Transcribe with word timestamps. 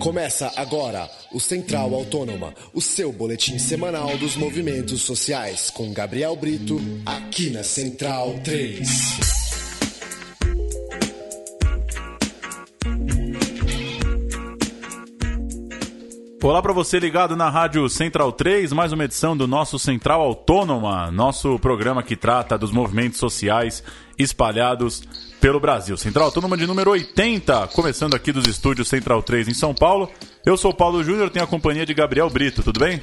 Começa 0.00 0.50
agora 0.56 1.10
o 1.30 1.38
Central 1.38 1.94
Autônoma, 1.94 2.54
o 2.72 2.80
seu 2.80 3.12
boletim 3.12 3.58
semanal 3.58 4.16
dos 4.16 4.34
movimentos 4.34 5.02
sociais, 5.02 5.68
com 5.68 5.92
Gabriel 5.92 6.34
Brito, 6.34 6.80
aqui 7.04 7.50
na 7.50 7.62
Central 7.62 8.32
3. 8.42 9.40
Olá 16.42 16.62
para 16.62 16.72
você 16.72 16.98
ligado 16.98 17.36
na 17.36 17.50
Rádio 17.50 17.86
Central 17.90 18.32
3, 18.32 18.72
mais 18.72 18.92
uma 18.94 19.04
edição 19.04 19.36
do 19.36 19.46
nosso 19.46 19.78
Central 19.78 20.22
Autônoma, 20.22 21.10
nosso 21.10 21.58
programa 21.58 22.02
que 22.02 22.16
trata 22.16 22.56
dos 22.56 22.72
movimentos 22.72 23.18
sociais 23.18 23.84
espalhados 24.22 25.02
pelo 25.40 25.58
Brasil. 25.58 25.96
Central 25.96 26.26
Autônoma 26.26 26.56
de 26.56 26.66
número 26.66 26.90
80, 26.90 27.68
começando 27.68 28.14
aqui 28.14 28.32
dos 28.32 28.46
estúdios 28.46 28.88
Central 28.88 29.22
3 29.22 29.48
em 29.48 29.54
São 29.54 29.74
Paulo. 29.74 30.10
Eu 30.44 30.56
sou 30.56 30.72
Paulo 30.72 31.02
Júnior, 31.02 31.30
tenho 31.30 31.44
a 31.44 31.48
companhia 31.48 31.86
de 31.86 31.94
Gabriel 31.94 32.28
Brito, 32.28 32.62
tudo 32.62 32.80
bem? 32.80 33.00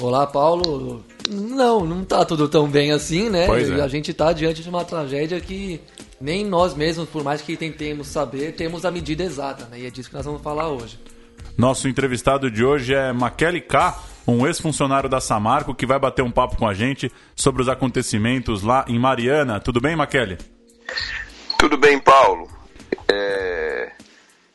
Olá, 0.00 0.26
Paulo. 0.26 1.04
Não, 1.28 1.84
não 1.84 2.04
tá 2.04 2.24
tudo 2.24 2.48
tão 2.48 2.68
bem 2.68 2.92
assim, 2.92 3.28
né? 3.28 3.46
Pois 3.46 3.68
é. 3.68 3.80
A 3.80 3.88
gente 3.88 4.14
tá 4.14 4.32
diante 4.32 4.62
de 4.62 4.68
uma 4.68 4.84
tragédia 4.84 5.40
que 5.40 5.80
nem 6.20 6.44
nós 6.44 6.74
mesmos, 6.74 7.08
por 7.08 7.24
mais 7.24 7.42
que 7.42 7.56
tentemos 7.56 8.06
saber, 8.06 8.52
temos 8.54 8.84
a 8.84 8.90
medida 8.90 9.24
exata, 9.24 9.66
né? 9.66 9.80
E 9.80 9.86
é 9.86 9.90
disso 9.90 10.08
que 10.08 10.14
nós 10.14 10.24
vamos 10.24 10.40
falar 10.40 10.68
hoje. 10.68 10.98
Nosso 11.56 11.88
entrevistado 11.88 12.48
de 12.48 12.64
hoje 12.64 12.94
é 12.94 13.12
Maquele 13.12 13.60
K, 13.60 13.98
um 14.32 14.46
ex-funcionário 14.46 15.08
da 15.08 15.20
Samarco, 15.20 15.74
que 15.74 15.86
vai 15.86 15.98
bater 15.98 16.22
um 16.22 16.30
papo 16.30 16.56
com 16.56 16.68
a 16.68 16.74
gente 16.74 17.10
sobre 17.34 17.62
os 17.62 17.68
acontecimentos 17.68 18.62
lá 18.62 18.84
em 18.88 18.98
Mariana. 18.98 19.60
Tudo 19.60 19.80
bem, 19.80 19.96
Maquele? 19.96 20.38
Tudo 21.58 21.76
bem, 21.76 21.98
Paulo. 21.98 22.48
É, 23.10 23.92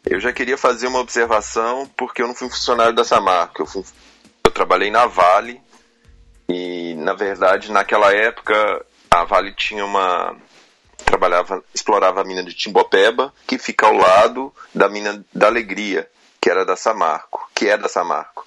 Eu 0.06 0.20
já 0.20 0.34
queria 0.34 0.58
fazer 0.58 0.88
uma 0.88 1.00
observação 1.00 1.90
porque 1.98 2.22
eu 2.22 2.28
não 2.28 2.36
fui 2.36 2.50
funcionário 2.50 2.94
da 2.94 3.04
Samarco. 3.04 3.62
Eu, 3.62 3.66
fui... 3.66 3.84
eu 4.46 4.52
trabalhei 4.52 4.92
na 4.92 5.06
Vale 5.08 5.62
e, 6.48 6.94
na 6.96 7.14
verdade, 7.14 7.72
naquela 7.72 8.14
época 8.14 8.54
a 9.10 9.24
Vale 9.24 9.54
tinha 9.54 9.86
uma 9.86 10.36
trabalhava, 11.06 11.64
explorava 11.74 12.22
a 12.22 12.24
mina 12.24 12.44
de 12.44 12.54
Timbopeba, 12.54 13.34
que 13.48 13.58
fica 13.58 13.86
ao 13.86 13.94
lado 13.94 14.54
da 14.74 14.90
mina 14.90 15.24
da 15.34 15.48
Alegria, 15.48 16.08
que 16.44 16.50
era 16.50 16.66
da 16.66 16.76
Samarco, 16.76 17.50
que 17.56 17.70
é 17.70 17.78
da 17.78 17.88
Samarco. 17.88 18.46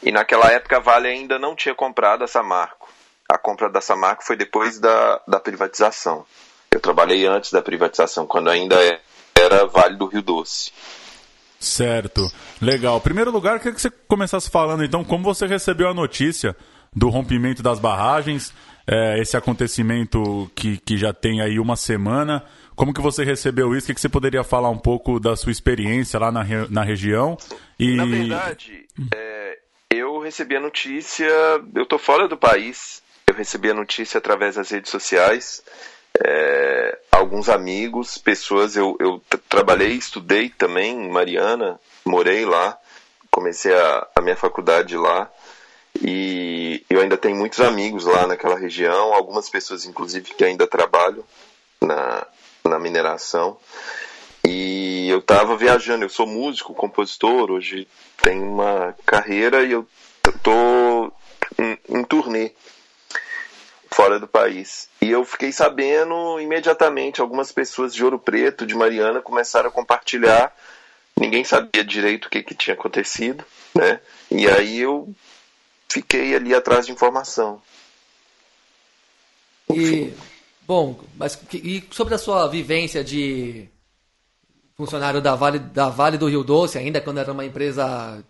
E 0.00 0.12
naquela 0.12 0.46
época 0.52 0.76
a 0.76 0.80
Vale 0.80 1.08
ainda 1.08 1.40
não 1.40 1.56
tinha 1.56 1.74
comprado 1.74 2.22
a 2.22 2.28
Samarco. 2.28 2.88
A 3.28 3.36
compra 3.36 3.68
da 3.68 3.80
Samarco 3.80 4.22
foi 4.22 4.36
depois 4.36 4.78
da, 4.78 5.20
da 5.26 5.40
privatização. 5.40 6.24
Eu 6.70 6.78
trabalhei 6.78 7.26
antes 7.26 7.50
da 7.50 7.60
privatização, 7.60 8.28
quando 8.28 8.48
ainda 8.48 8.76
era 9.34 9.66
Vale 9.66 9.96
do 9.96 10.06
Rio 10.06 10.22
Doce. 10.22 10.70
Certo, 11.58 12.30
legal. 12.60 13.00
Primeiro 13.00 13.32
lugar, 13.32 13.58
queria 13.58 13.74
que 13.74 13.80
você 13.80 13.90
começasse 13.90 14.48
falando 14.48 14.84
então 14.84 15.02
como 15.02 15.24
você 15.24 15.44
recebeu 15.44 15.88
a 15.88 15.94
notícia 15.94 16.56
do 16.94 17.08
rompimento 17.08 17.60
das 17.60 17.80
barragens, 17.80 18.54
é, 18.86 19.18
esse 19.18 19.36
acontecimento 19.36 20.48
que, 20.54 20.76
que 20.76 20.96
já 20.96 21.12
tem 21.12 21.40
aí 21.40 21.58
uma 21.58 21.74
semana. 21.74 22.44
Como 22.74 22.92
que 22.94 23.00
você 23.00 23.24
recebeu 23.24 23.76
isso? 23.76 23.84
O 23.84 23.88
que, 23.88 23.94
que 23.94 24.00
você 24.00 24.08
poderia 24.08 24.42
falar 24.42 24.70
um 24.70 24.78
pouco 24.78 25.20
da 25.20 25.36
sua 25.36 25.52
experiência 25.52 26.18
lá 26.18 26.32
na, 26.32 26.42
re- 26.42 26.66
na 26.70 26.82
região? 26.82 27.36
E... 27.78 27.96
Na 27.96 28.04
verdade, 28.04 28.86
é, 29.14 29.58
eu 29.90 30.18
recebi 30.20 30.56
a 30.56 30.60
notícia. 30.60 31.28
Eu 31.74 31.86
tô 31.86 31.98
fora 31.98 32.26
do 32.26 32.36
país. 32.36 33.02
Eu 33.26 33.34
recebi 33.34 33.70
a 33.70 33.74
notícia 33.74 34.18
através 34.18 34.56
das 34.56 34.70
redes 34.70 34.90
sociais. 34.90 35.62
É, 36.24 36.98
alguns 37.10 37.48
amigos, 37.48 38.18
pessoas. 38.18 38.76
Eu, 38.76 38.96
eu 39.00 39.22
tra- 39.28 39.40
trabalhei, 39.48 39.92
estudei 39.92 40.48
também 40.48 40.92
em 41.06 41.10
Mariana, 41.10 41.78
morei 42.04 42.44
lá, 42.44 42.76
comecei 43.30 43.72
a, 43.74 44.06
a 44.16 44.20
minha 44.20 44.36
faculdade 44.36 44.96
lá. 44.96 45.30
E 46.00 46.84
eu 46.88 47.00
ainda 47.00 47.16
tenho 47.18 47.36
muitos 47.36 47.60
amigos 47.60 48.04
lá 48.06 48.26
naquela 48.26 48.58
região, 48.58 49.12
algumas 49.12 49.48
pessoas, 49.50 49.84
inclusive, 49.84 50.32
que 50.34 50.44
ainda 50.44 50.66
trabalham 50.66 51.22
na, 51.80 52.26
na 52.64 52.78
mineração. 52.78 53.56
E 54.44 55.08
eu 55.08 55.22
tava 55.22 55.56
viajando, 55.56 56.04
eu 56.04 56.08
sou 56.08 56.26
músico, 56.26 56.74
compositor, 56.74 57.50
hoje 57.50 57.86
tenho 58.20 58.44
uma 58.44 58.94
carreira 59.06 59.62
e 59.62 59.72
eu 59.72 59.86
tô 60.42 61.12
em, 61.58 61.78
em 61.88 62.04
turnê 62.04 62.52
fora 63.92 64.18
do 64.18 64.26
país. 64.26 64.88
E 65.00 65.10
eu 65.10 65.24
fiquei 65.24 65.52
sabendo 65.52 66.40
imediatamente, 66.40 67.20
algumas 67.20 67.52
pessoas 67.52 67.94
de 67.94 68.02
Ouro 68.02 68.18
Preto, 68.18 68.66
de 68.66 68.74
Mariana, 68.74 69.20
começaram 69.20 69.68
a 69.68 69.72
compartilhar. 69.72 70.54
Ninguém 71.16 71.44
sabia 71.44 71.84
direito 71.84 72.26
o 72.26 72.30
que, 72.30 72.42
que 72.42 72.54
tinha 72.54 72.74
acontecido, 72.74 73.44
né? 73.74 74.00
E 74.30 74.48
aí 74.48 74.80
eu 74.80 75.14
fiquei 75.88 76.34
ali 76.34 76.54
atrás 76.54 76.86
de 76.86 76.92
informação. 76.92 77.60
E, 79.70 80.12
bom, 80.66 81.00
mas 81.16 81.38
e 81.52 81.84
sobre 81.90 82.14
a 82.14 82.18
sua 82.18 82.46
vivência 82.48 83.02
de 83.02 83.68
funcionário 84.74 85.20
da 85.20 85.34
Vale, 85.34 85.58
da 85.58 85.88
vale 85.88 86.18
do 86.18 86.28
Rio 86.28 86.42
Doce, 86.42 86.78
ainda 86.78 87.00
quando 87.00 87.18
era 87.18 87.32
uma 87.32 87.44
empresa 87.44 88.22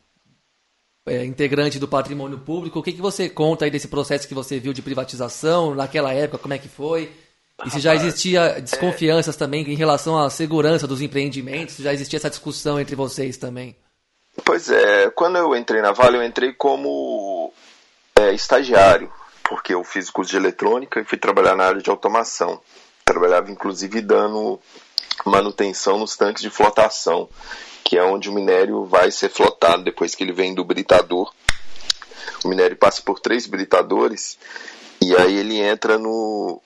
é, 1.06 1.24
integrante 1.24 1.78
do 1.78 1.88
patrimônio 1.88 2.38
público, 2.38 2.78
o 2.78 2.82
que, 2.82 2.92
que 2.92 3.00
você 3.00 3.28
conta 3.28 3.64
aí 3.64 3.70
desse 3.70 3.88
processo 3.88 4.28
que 4.28 4.34
você 4.34 4.58
viu 4.58 4.72
de 4.72 4.82
privatização 4.82 5.74
naquela 5.74 6.12
época, 6.12 6.38
como 6.38 6.54
é 6.54 6.58
que 6.58 6.68
foi? 6.68 7.10
E 7.64 7.70
se 7.70 7.80
já 7.80 7.94
existia 7.94 8.60
desconfianças 8.60 9.36
também 9.36 9.62
em 9.70 9.74
relação 9.74 10.18
à 10.18 10.28
segurança 10.28 10.86
dos 10.86 11.00
empreendimentos, 11.00 11.76
se 11.76 11.82
já 11.82 11.92
existia 11.92 12.16
essa 12.16 12.30
discussão 12.30 12.80
entre 12.80 12.96
vocês 12.96 13.36
também? 13.36 13.76
Pois 14.44 14.70
é, 14.70 15.10
quando 15.10 15.36
eu 15.36 15.54
entrei 15.54 15.80
na 15.80 15.92
Vale, 15.92 16.16
eu 16.16 16.24
entrei 16.24 16.52
como 16.52 17.52
é, 18.18 18.32
estagiário, 18.32 19.12
porque 19.52 19.74
eu 19.74 19.84
fiz 19.84 20.08
curso 20.08 20.30
de 20.30 20.38
eletrônica 20.38 20.98
e 20.98 21.04
fui 21.04 21.18
trabalhar 21.18 21.54
na 21.54 21.66
área 21.66 21.82
de 21.82 21.90
automação. 21.90 22.58
Trabalhava 23.04 23.50
inclusive 23.50 24.00
dando 24.00 24.58
manutenção 25.26 25.98
nos 25.98 26.16
tanques 26.16 26.40
de 26.40 26.48
flotação, 26.48 27.28
que 27.84 27.98
é 27.98 28.02
onde 28.02 28.30
o 28.30 28.32
minério 28.32 28.86
vai 28.86 29.10
ser 29.10 29.28
flotado 29.28 29.84
depois 29.84 30.14
que 30.14 30.24
ele 30.24 30.32
vem 30.32 30.54
do 30.54 30.64
britador. 30.64 31.30
O 32.42 32.48
minério 32.48 32.78
passa 32.78 33.02
por 33.02 33.20
três 33.20 33.46
britadores 33.46 34.38
e 35.02 35.14
aí 35.14 35.36
ele 35.36 35.58
entra 35.58 35.98
no, 35.98 36.58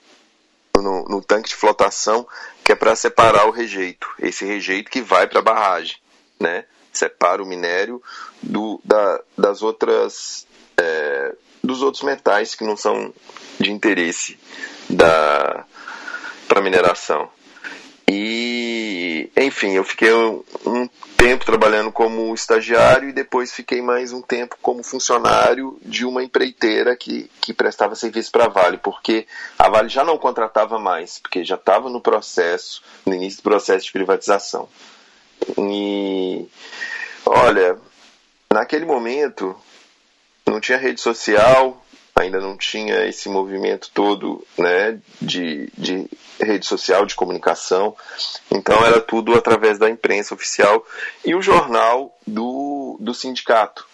no, 0.77 1.03
no 1.09 1.21
tanque 1.21 1.49
de 1.49 1.55
flotação 1.57 2.25
que 2.63 2.71
é 2.71 2.75
para 2.75 2.95
separar 2.95 3.47
o 3.47 3.51
rejeito. 3.51 4.07
Esse 4.17 4.45
rejeito 4.45 4.89
que 4.89 5.01
vai 5.01 5.27
para 5.27 5.39
a 5.39 5.43
barragem, 5.43 5.97
né? 6.39 6.63
Separa 6.93 7.43
o 7.43 7.45
minério 7.45 8.01
do, 8.41 8.79
da, 8.85 9.21
das 9.37 9.61
outras 9.61 10.47
é, 10.77 11.35
dos 11.67 11.81
outros 11.83 12.03
metais 12.03 12.55
que 12.55 12.63
não 12.63 12.77
são 12.77 13.13
de 13.59 13.71
interesse 13.71 14.39
da 14.89 15.65
para 16.47 16.61
mineração. 16.61 17.29
E, 18.09 19.29
enfim, 19.35 19.73
eu 19.73 19.83
fiquei 19.83 20.13
um, 20.13 20.41
um 20.65 20.87
tempo 21.17 21.45
trabalhando 21.45 21.91
como 21.91 22.33
estagiário 22.33 23.09
e 23.09 23.13
depois 23.13 23.51
fiquei 23.51 23.81
mais 23.81 24.13
um 24.13 24.21
tempo 24.21 24.55
como 24.61 24.81
funcionário 24.81 25.77
de 25.83 26.05
uma 26.05 26.23
empreiteira 26.23 26.95
que, 26.95 27.29
que 27.41 27.53
prestava 27.53 27.95
serviço 27.95 28.31
para 28.31 28.45
a 28.45 28.49
Vale, 28.49 28.77
porque 28.77 29.27
a 29.59 29.67
Vale 29.67 29.89
já 29.89 30.05
não 30.05 30.17
contratava 30.17 30.79
mais, 30.79 31.19
porque 31.19 31.43
já 31.43 31.55
estava 31.55 31.89
no 31.89 31.99
processo, 31.99 32.81
no 33.05 33.13
início 33.13 33.39
do 33.39 33.43
processo 33.43 33.87
de 33.87 33.91
privatização. 33.91 34.69
E, 35.57 36.47
olha, 37.25 37.77
naquele 38.53 38.85
momento 38.85 39.53
não 40.51 40.59
tinha 40.59 40.77
rede 40.77 41.01
social, 41.01 41.83
ainda 42.15 42.39
não 42.39 42.57
tinha 42.57 43.05
esse 43.05 43.29
movimento 43.29 43.91
todo 43.93 44.45
né, 44.57 44.99
de, 45.21 45.71
de 45.77 46.09
rede 46.39 46.65
social, 46.65 47.05
de 47.05 47.15
comunicação. 47.15 47.95
Então 48.49 48.83
era 48.85 48.99
tudo 48.99 49.35
através 49.35 49.77
da 49.77 49.89
imprensa 49.89 50.33
oficial 50.33 50.85
e 51.23 51.35
o 51.35 51.41
jornal 51.41 52.17
do, 52.25 52.97
do 52.99 53.13
sindicato, 53.13 53.85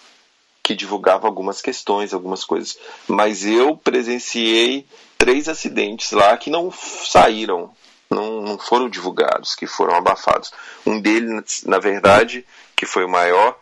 que 0.62 0.74
divulgava 0.74 1.28
algumas 1.28 1.62
questões, 1.62 2.14
algumas 2.14 2.46
coisas. 2.46 2.78
Mas 3.08 3.46
eu 3.46 3.76
presenciei 3.76 4.88
três 5.18 5.50
acidentes 5.50 6.12
lá 6.12 6.38
que 6.38 6.50
não 6.50 6.72
saíram, 6.72 7.72
não, 8.10 8.42
não 8.42 8.58
foram 8.58 8.90
divulgados, 8.90 9.56
que 9.56 9.68
foram 9.68 9.96
abafados. 9.96 10.52
Um 10.86 11.00
deles, 11.00 11.64
na 11.66 11.80
verdade, 11.80 12.46
que 12.76 12.86
foi 12.86 13.04
o 13.04 13.10
maior, 13.10 13.58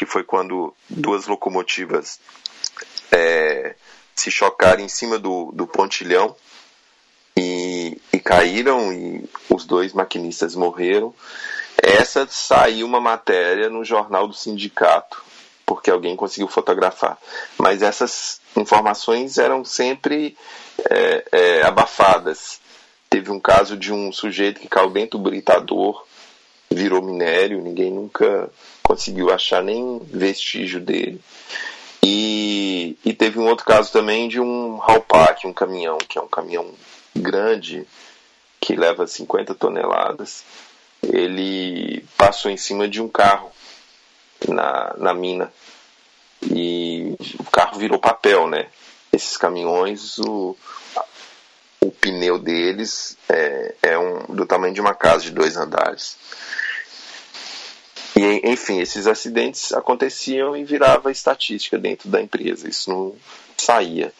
que 0.00 0.06
foi 0.06 0.24
quando 0.24 0.74
duas 0.88 1.26
locomotivas 1.26 2.18
é, 3.12 3.74
se 4.16 4.30
chocaram 4.30 4.82
em 4.82 4.88
cima 4.88 5.18
do, 5.18 5.52
do 5.52 5.66
pontilhão 5.66 6.34
e, 7.36 8.00
e 8.10 8.18
caíram 8.18 8.90
e 8.94 9.28
os 9.50 9.66
dois 9.66 9.92
maquinistas 9.92 10.54
morreram. 10.54 11.14
Essa 11.76 12.26
saiu 12.30 12.86
uma 12.86 12.98
matéria 12.98 13.68
no 13.68 13.84
jornal 13.84 14.26
do 14.26 14.32
sindicato, 14.32 15.22
porque 15.66 15.90
alguém 15.90 16.16
conseguiu 16.16 16.48
fotografar. 16.48 17.18
Mas 17.58 17.82
essas 17.82 18.40
informações 18.56 19.36
eram 19.36 19.66
sempre 19.66 20.34
é, 20.88 21.24
é, 21.30 21.62
abafadas. 21.62 22.58
Teve 23.10 23.30
um 23.30 23.38
caso 23.38 23.76
de 23.76 23.92
um 23.92 24.10
sujeito 24.10 24.60
que 24.60 24.68
caiu 24.68 24.88
dentro 24.88 25.18
do 25.18 25.28
britador 25.28 26.06
virou 26.72 27.02
minério, 27.02 27.60
ninguém 27.60 27.90
nunca 27.90 28.50
conseguiu 28.82 29.30
achar 29.30 29.62
nem 29.62 29.98
vestígio 29.98 30.80
dele. 30.80 31.20
E, 32.02 32.96
e 33.04 33.12
teve 33.12 33.38
um 33.38 33.46
outro 33.46 33.64
caso 33.64 33.92
também 33.92 34.28
de 34.28 34.40
um 34.40 34.80
Halpak, 34.80 35.46
um 35.46 35.52
caminhão, 35.52 35.98
que 35.98 36.18
é 36.18 36.22
um 36.22 36.28
caminhão 36.28 36.72
grande, 37.14 37.86
que 38.60 38.74
leva 38.74 39.06
50 39.06 39.54
toneladas. 39.54 40.44
Ele 41.02 42.04
passou 42.16 42.50
em 42.50 42.56
cima 42.56 42.88
de 42.88 43.02
um 43.02 43.08
carro 43.08 43.50
na, 44.48 44.94
na 44.96 45.14
mina. 45.14 45.52
E 46.42 47.16
o 47.38 47.50
carro 47.50 47.78
virou 47.78 47.98
papel, 47.98 48.48
né? 48.48 48.68
Esses 49.12 49.36
caminhões, 49.36 50.18
o, 50.18 50.56
o 51.80 51.90
pneu 51.90 52.38
deles 52.38 53.16
é, 53.28 53.74
é 53.82 53.98
um, 53.98 54.34
do 54.34 54.46
tamanho 54.46 54.72
de 54.72 54.80
uma 54.80 54.94
casa 54.94 55.24
de 55.24 55.30
dois 55.32 55.56
andares. 55.56 56.16
E, 58.16 58.50
enfim, 58.50 58.80
esses 58.80 59.06
acidentes 59.06 59.72
aconteciam 59.72 60.56
e 60.56 60.64
virava 60.64 61.12
estatística 61.12 61.78
dentro 61.78 62.08
da 62.08 62.20
empresa. 62.20 62.68
Isso 62.68 62.90
não 62.90 63.16
saía. 63.56 64.12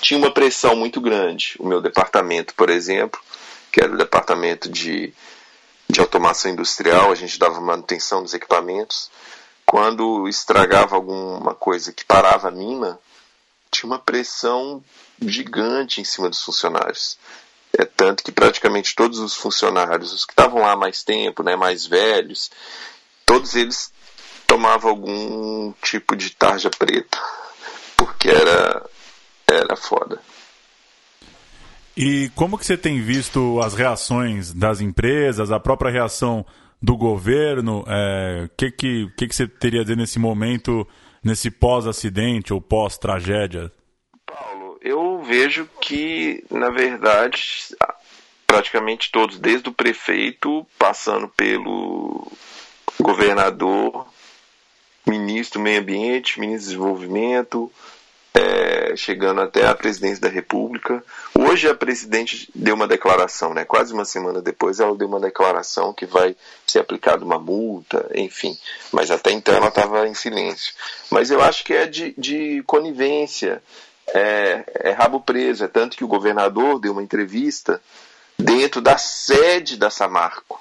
Tinha 0.00 0.18
uma 0.18 0.32
pressão 0.32 0.74
muito 0.74 1.00
grande. 1.00 1.54
O 1.58 1.66
meu 1.66 1.80
departamento, 1.80 2.54
por 2.54 2.70
exemplo, 2.70 3.20
que 3.70 3.80
era 3.80 3.92
o 3.92 3.98
departamento 3.98 4.68
de, 4.68 5.12
de 5.88 6.00
automação 6.00 6.50
industrial, 6.50 7.12
a 7.12 7.14
gente 7.14 7.38
dava 7.38 7.60
manutenção 7.60 8.22
dos 8.22 8.34
equipamentos. 8.34 9.10
Quando 9.64 10.28
estragava 10.28 10.96
alguma 10.96 11.54
coisa 11.54 11.92
que 11.92 12.04
parava 12.04 12.48
a 12.48 12.52
mina, 12.52 12.98
tinha 13.70 13.90
uma 13.90 13.98
pressão 13.98 14.82
gigante 15.20 16.00
em 16.00 16.04
cima 16.04 16.28
dos 16.28 16.42
funcionários. 16.42 17.18
É 17.76 17.84
tanto 17.84 18.22
que 18.22 18.32
praticamente 18.32 18.94
todos 18.94 19.18
os 19.18 19.34
funcionários, 19.34 20.12
os 20.12 20.24
que 20.24 20.32
estavam 20.32 20.62
lá 20.62 20.74
mais 20.76 21.02
tempo, 21.02 21.42
né, 21.42 21.56
mais 21.56 21.84
velhos, 21.84 22.50
todos 23.26 23.56
eles 23.56 23.92
tomavam 24.46 24.90
algum 24.90 25.72
tipo 25.82 26.16
de 26.16 26.30
tarja 26.30 26.70
preta, 26.70 27.18
porque 27.96 28.28
era 28.28 28.88
era 29.46 29.76
foda. 29.76 30.20
E 31.96 32.30
como 32.34 32.58
que 32.58 32.66
você 32.66 32.76
tem 32.76 33.00
visto 33.00 33.60
as 33.62 33.74
reações 33.74 34.52
das 34.52 34.80
empresas, 34.80 35.50
a 35.50 35.58
própria 35.58 35.90
reação 35.90 36.44
do 36.80 36.96
governo? 36.96 37.80
O 37.80 37.84
é, 37.88 38.50
que, 38.56 38.70
que, 38.70 39.10
que, 39.16 39.28
que 39.28 39.34
você 39.34 39.48
teria 39.48 39.80
a 39.80 39.82
dizer 39.82 39.96
nesse 39.96 40.18
momento, 40.18 40.86
nesse 41.24 41.50
pós-acidente 41.50 42.52
ou 42.52 42.60
pós-tragédia? 42.60 43.72
Paulo, 44.26 44.78
eu 44.82 45.22
vejo 45.22 45.66
que, 45.80 46.44
na 46.50 46.68
verdade, 46.68 47.74
praticamente 48.46 49.10
todos, 49.10 49.38
desde 49.38 49.70
o 49.70 49.72
prefeito, 49.72 50.66
passando 50.78 51.28
pelo 51.28 52.30
governador, 53.00 54.06
ministro 55.06 55.60
do 55.60 55.64
meio 55.64 55.80
ambiente, 55.80 56.40
ministro 56.40 56.64
do 56.64 56.76
desenvolvimento, 56.76 57.72
é, 58.34 58.94
chegando 58.96 59.40
até 59.40 59.66
a 59.66 59.74
presidência 59.74 60.20
da 60.20 60.28
República. 60.28 61.02
Hoje 61.34 61.68
a 61.68 61.74
presidente 61.74 62.50
deu 62.54 62.74
uma 62.74 62.86
declaração, 62.86 63.54
né? 63.54 63.64
quase 63.64 63.94
uma 63.94 64.04
semana 64.04 64.42
depois 64.42 64.78
ela 64.78 64.94
deu 64.94 65.08
uma 65.08 65.20
declaração 65.20 65.92
que 65.92 66.04
vai 66.04 66.36
ser 66.66 66.80
aplicada 66.80 67.24
uma 67.24 67.38
multa, 67.38 68.10
enfim. 68.14 68.56
Mas 68.92 69.10
até 69.10 69.30
então 69.30 69.54
ela 69.54 69.68
estava 69.68 70.06
em 70.06 70.14
silêncio. 70.14 70.74
Mas 71.10 71.30
eu 71.30 71.40
acho 71.40 71.64
que 71.64 71.72
é 71.72 71.86
de, 71.86 72.14
de 72.18 72.62
conivência, 72.66 73.62
é, 74.08 74.64
é 74.80 74.90
rabo 74.90 75.20
preso. 75.20 75.64
É 75.64 75.68
tanto 75.68 75.96
que 75.96 76.04
o 76.04 76.08
governador 76.08 76.78
deu 76.78 76.92
uma 76.92 77.02
entrevista 77.02 77.80
dentro 78.38 78.80
da 78.80 78.98
sede 78.98 79.76
da 79.76 79.88
Samarco. 79.88 80.60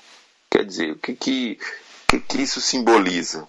Quer 0.50 0.64
dizer, 0.64 0.92
o 0.92 0.96
que, 0.96 1.14
que, 1.14 1.60
que, 2.08 2.20
que 2.20 2.42
isso 2.42 2.62
simboliza? 2.62 3.48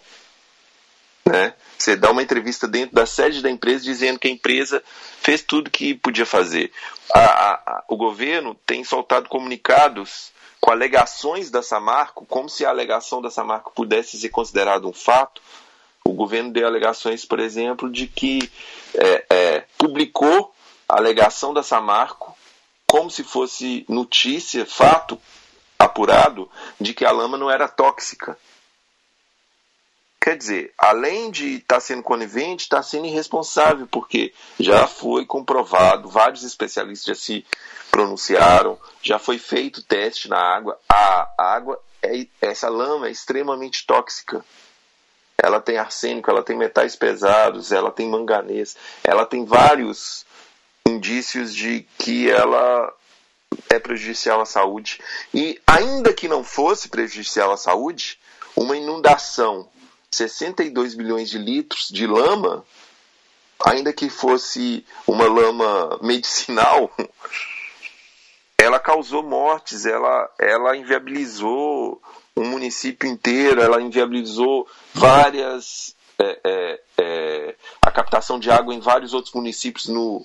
Né? 1.25 1.55
Você 1.76 1.97
dá 1.97 2.11
uma 2.11 2.23
entrevista 2.23 2.67
dentro 2.67 2.94
da 2.94 3.05
sede 3.05 3.43
da 3.43 3.50
empresa 3.50 3.85
dizendo 3.85 4.19
que 4.19 4.29
a 4.29 4.31
empresa 4.31 4.82
fez 5.20 5.43
tudo 5.43 5.70
que 5.70 5.94
podia 5.94 6.25
fazer. 6.25 6.73
A, 7.12 7.20
a, 7.20 7.53
a, 7.55 7.85
o 7.88 7.97
governo 7.97 8.55
tem 8.67 8.85
soltado 8.85 9.29
comunicados 9.29 10.32
com 10.61 10.70
alegações 10.70 11.50
da 11.50 11.62
Samarco, 11.62 12.25
como 12.26 12.49
se 12.49 12.64
a 12.64 12.70
alegação 12.70 13.20
da 13.20 13.31
Samarco 13.31 13.73
pudesse 13.75 14.19
ser 14.19 14.31
considerada 14.31 14.87
um 14.87 14.93
fato. 14.93 15.43
O 16.05 16.12
governo 16.12 16.52
deu 16.52 16.67
alegações, 16.67 17.25
por 17.25 17.41
exemplo, 17.41 17.91
de 17.91 18.06
que 18.06 18.50
é, 18.94 19.26
é, 19.29 19.64
publicou 19.76 20.55
a 20.88 20.97
alegação 20.97 21.52
da 21.52 21.62
Samarco 21.62 22.37
como 22.87 23.11
se 23.11 23.25
fosse 23.25 23.85
notícia, 23.88 24.64
fato 24.64 25.20
apurado, 25.78 26.50
de 26.81 26.94
que 26.94 27.05
a 27.05 27.11
lama 27.11 27.37
não 27.37 27.50
era 27.50 27.69
tóxica. 27.69 28.37
Quer 30.20 30.37
dizer, 30.37 30.75
além 30.76 31.31
de 31.31 31.58
estar 31.58 31.76
tá 31.76 31.81
sendo 31.81 32.02
conivente, 32.02 32.64
está 32.64 32.82
sendo 32.82 33.06
irresponsável, 33.06 33.87
porque 33.87 34.34
já 34.58 34.87
foi 34.88 35.25
comprovado, 35.25 36.08
vários 36.08 36.43
especialistas 36.43 37.06
já 37.06 37.14
se 37.14 37.46
pronunciaram, 37.93 38.76
já 39.00 39.20
foi 39.20 39.38
feito 39.38 39.82
teste 39.82 40.28
na 40.28 40.38
água. 40.38 40.78
A 40.88 41.31
água, 41.38 41.81
é, 42.02 42.26
essa 42.40 42.69
lama 42.69 43.06
é 43.06 43.11
extremamente 43.12 43.87
tóxica. 43.87 44.44
Ela 45.38 45.61
tem 45.61 45.78
arsênico, 45.78 46.28
ela 46.28 46.43
tem 46.43 46.56
metais 46.56 46.96
pesados, 46.96 47.70
ela 47.70 47.93
tem 47.93 48.08
manganês, 48.08 48.76
ela 49.05 49.25
tem 49.25 49.44
vários 49.44 50.26
indícios 50.88 51.55
de 51.55 51.87
que 51.99 52.28
ela 52.28 52.93
é 53.70 53.78
prejudicial 53.78 54.40
à 54.40 54.46
saúde. 54.46 55.00
E 55.32 55.60
ainda 55.66 56.12
que 56.12 56.28
não 56.28 56.43
fosse 56.43 56.88
prejudicial 56.88 57.52
à 57.52 57.56
saúde, 57.56 58.19
uma 58.54 58.76
inundação 58.76 59.69
62 60.10 60.94
bilhões 60.94 61.28
de 61.28 61.38
litros 61.38 61.88
de 61.90 62.06
lama, 62.06 62.64
ainda 63.64 63.93
que 63.93 64.08
fosse 64.08 64.84
uma 65.06 65.26
lama 65.26 65.98
medicinal, 66.02 66.90
ela 68.58 68.78
causou 68.78 69.22
mortes, 69.22 69.84
ela, 69.84 70.31
ela 70.38 70.76
inviabilizou 70.76 72.00
um 72.37 72.44
município 72.44 73.08
inteiro, 73.08 73.60
ela 73.60 73.81
inviabilizou 73.81 74.66
várias. 74.94 75.94
É, 76.19 76.40
é, 76.44 76.81
é, 76.99 77.54
a 77.82 77.90
captação 77.90 78.38
de 78.38 78.50
água 78.50 78.75
em 78.75 78.81
vários 78.81 79.12
outros 79.12 79.34
municípios 79.34 79.87
no, 79.87 80.25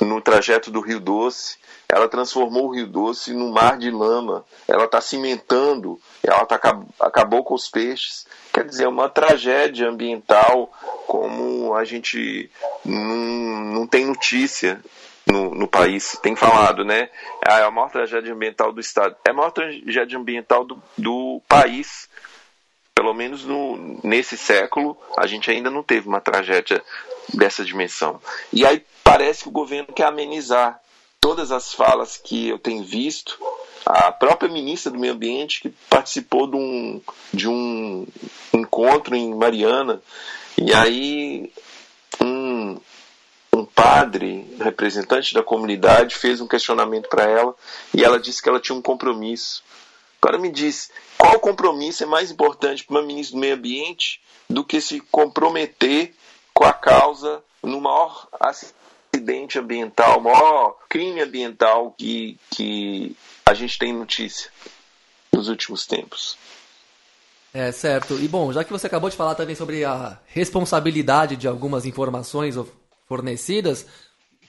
no 0.00 0.20
trajeto 0.20 0.70
do 0.70 0.80
Rio 0.80 1.00
Doce. 1.00 1.58
Ela 1.88 2.08
transformou 2.08 2.68
o 2.68 2.74
Rio 2.74 2.86
Doce 2.86 3.32
num 3.32 3.50
mar 3.50 3.76
de 3.76 3.90
lama. 3.90 4.44
Ela 4.68 4.84
está 4.84 5.00
cimentando. 5.00 6.00
Ela 6.22 6.46
tá, 6.46 6.60
acabou 7.00 7.42
com 7.42 7.54
os 7.54 7.68
peixes. 7.68 8.26
Quer 8.52 8.64
dizer, 8.64 8.84
é 8.84 8.88
uma 8.88 9.08
tragédia 9.08 9.88
ambiental 9.88 10.72
como 11.06 11.74
a 11.74 11.84
gente 11.84 12.50
não, 12.84 13.16
não 13.74 13.86
tem 13.86 14.06
notícia 14.06 14.80
no, 15.26 15.54
no, 15.54 15.68
país. 15.68 16.18
Tem 16.22 16.36
falado, 16.36 16.84
né? 16.84 17.08
É 17.46 17.62
a 17.62 17.70
maior 17.70 17.90
tragédia 17.90 18.32
ambiental 18.32 18.72
do 18.72 18.80
Estado. 18.80 19.16
É 19.26 19.30
a 19.30 19.34
maior 19.34 19.50
tragédia 19.50 20.18
ambiental 20.18 20.64
do, 20.64 20.80
do 20.96 21.40
país. 21.48 22.08
Pelo 22.94 23.14
menos 23.14 23.44
no, 23.44 23.98
nesse 24.04 24.36
século, 24.36 24.96
a 25.16 25.26
gente 25.26 25.50
ainda 25.50 25.70
não 25.70 25.82
teve 25.82 26.06
uma 26.08 26.20
tragédia 26.20 26.82
dessa 27.32 27.64
dimensão. 27.64 28.20
E 28.52 28.66
aí 28.66 28.84
parece 29.02 29.44
que 29.44 29.48
o 29.48 29.52
governo 29.52 29.92
quer 29.92 30.04
amenizar 30.04 30.80
todas 31.20 31.52
as 31.52 31.72
falas 31.72 32.16
que 32.16 32.48
eu 32.48 32.58
tenho 32.58 32.82
visto. 32.82 33.38
A 33.84 34.12
própria 34.12 34.50
ministra 34.50 34.92
do 34.92 34.98
Meio 34.98 35.14
Ambiente 35.14 35.60
que 35.60 35.70
participou 35.88 36.46
de 36.46 36.56
um, 36.56 37.00
de 37.32 37.48
um 37.48 38.06
encontro 38.52 39.14
em 39.14 39.34
Mariana, 39.34 40.02
e 40.58 40.72
aí 40.74 41.52
um, 42.20 42.78
um 43.52 43.64
padre, 43.64 44.46
representante 44.60 45.34
da 45.34 45.42
comunidade, 45.42 46.14
fez 46.14 46.40
um 46.40 46.46
questionamento 46.46 47.08
para 47.08 47.24
ela 47.24 47.54
e 47.94 48.04
ela 48.04 48.20
disse 48.20 48.42
que 48.42 48.48
ela 48.48 48.60
tinha 48.60 48.76
um 48.76 48.82
compromisso. 48.82 49.62
Agora 50.22 50.38
me 50.38 50.52
diz, 50.52 50.90
qual 51.16 51.40
compromisso 51.40 52.02
é 52.02 52.06
mais 52.06 52.30
importante 52.30 52.84
para 52.84 52.96
uma 52.96 53.06
ministra 53.06 53.36
do 53.36 53.40
Meio 53.40 53.54
Ambiente 53.54 54.20
do 54.48 54.64
que 54.64 54.80
se 54.80 55.00
comprometer 55.00 56.14
com 56.52 56.64
a 56.64 56.72
causa 56.72 57.42
no 57.62 57.80
maior 57.80 58.28
acidente 58.38 59.58
ambiental, 59.58 60.18
o 60.18 60.24
maior 60.24 60.76
crime 60.88 61.22
ambiental 61.22 61.94
que, 61.96 62.38
que 62.50 63.16
a 63.46 63.54
gente 63.54 63.78
tem 63.78 63.92
notícia 63.92 64.50
nos 65.32 65.48
últimos 65.48 65.86
tempos. 65.86 66.36
É, 67.52 67.72
certo. 67.72 68.14
E 68.14 68.28
bom, 68.28 68.52
já 68.52 68.62
que 68.62 68.72
você 68.72 68.86
acabou 68.86 69.10
de 69.10 69.16
falar 69.16 69.34
também 69.34 69.56
sobre 69.56 69.84
a 69.84 70.18
responsabilidade 70.26 71.36
de 71.36 71.48
algumas 71.48 71.84
informações 71.86 72.54
fornecidas, 73.08 73.86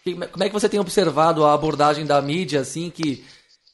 como 0.04 0.44
é 0.44 0.48
que 0.48 0.54
você 0.54 0.68
tem 0.68 0.80
observado 0.80 1.46
a 1.46 1.54
abordagem 1.54 2.06
da 2.06 2.22
mídia, 2.22 2.62
assim, 2.62 2.90
que 2.90 3.25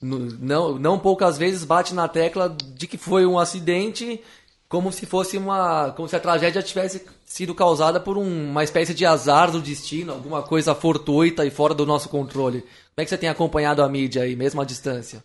não, 0.01 0.77
não 0.77 0.99
poucas 0.99 1.37
vezes 1.37 1.63
bate 1.63 1.93
na 1.93 2.07
tecla 2.07 2.55
de 2.75 2.87
que 2.87 2.97
foi 2.97 3.25
um 3.25 3.39
acidente 3.39 4.21
como 4.69 4.91
se 4.91 5.05
fosse 5.05 5.37
uma. 5.37 5.91
como 5.93 6.07
se 6.07 6.15
a 6.15 6.19
tragédia 6.19 6.61
tivesse 6.61 7.05
sido 7.25 7.55
causada 7.55 7.99
por 7.99 8.17
um, 8.17 8.51
uma 8.51 8.63
espécie 8.63 8.93
de 8.93 9.05
azar 9.05 9.51
do 9.51 9.61
destino, 9.61 10.13
alguma 10.13 10.43
coisa 10.43 10.75
fortuita 10.75 11.45
e 11.45 11.49
fora 11.49 11.73
do 11.73 11.85
nosso 11.85 12.09
controle. 12.09 12.61
Como 12.61 12.71
é 12.97 13.03
que 13.03 13.09
você 13.09 13.17
tem 13.17 13.29
acompanhado 13.29 13.81
a 13.81 13.89
mídia 13.89 14.23
aí, 14.23 14.35
mesmo 14.35 14.61
à 14.61 14.65
distância? 14.65 15.23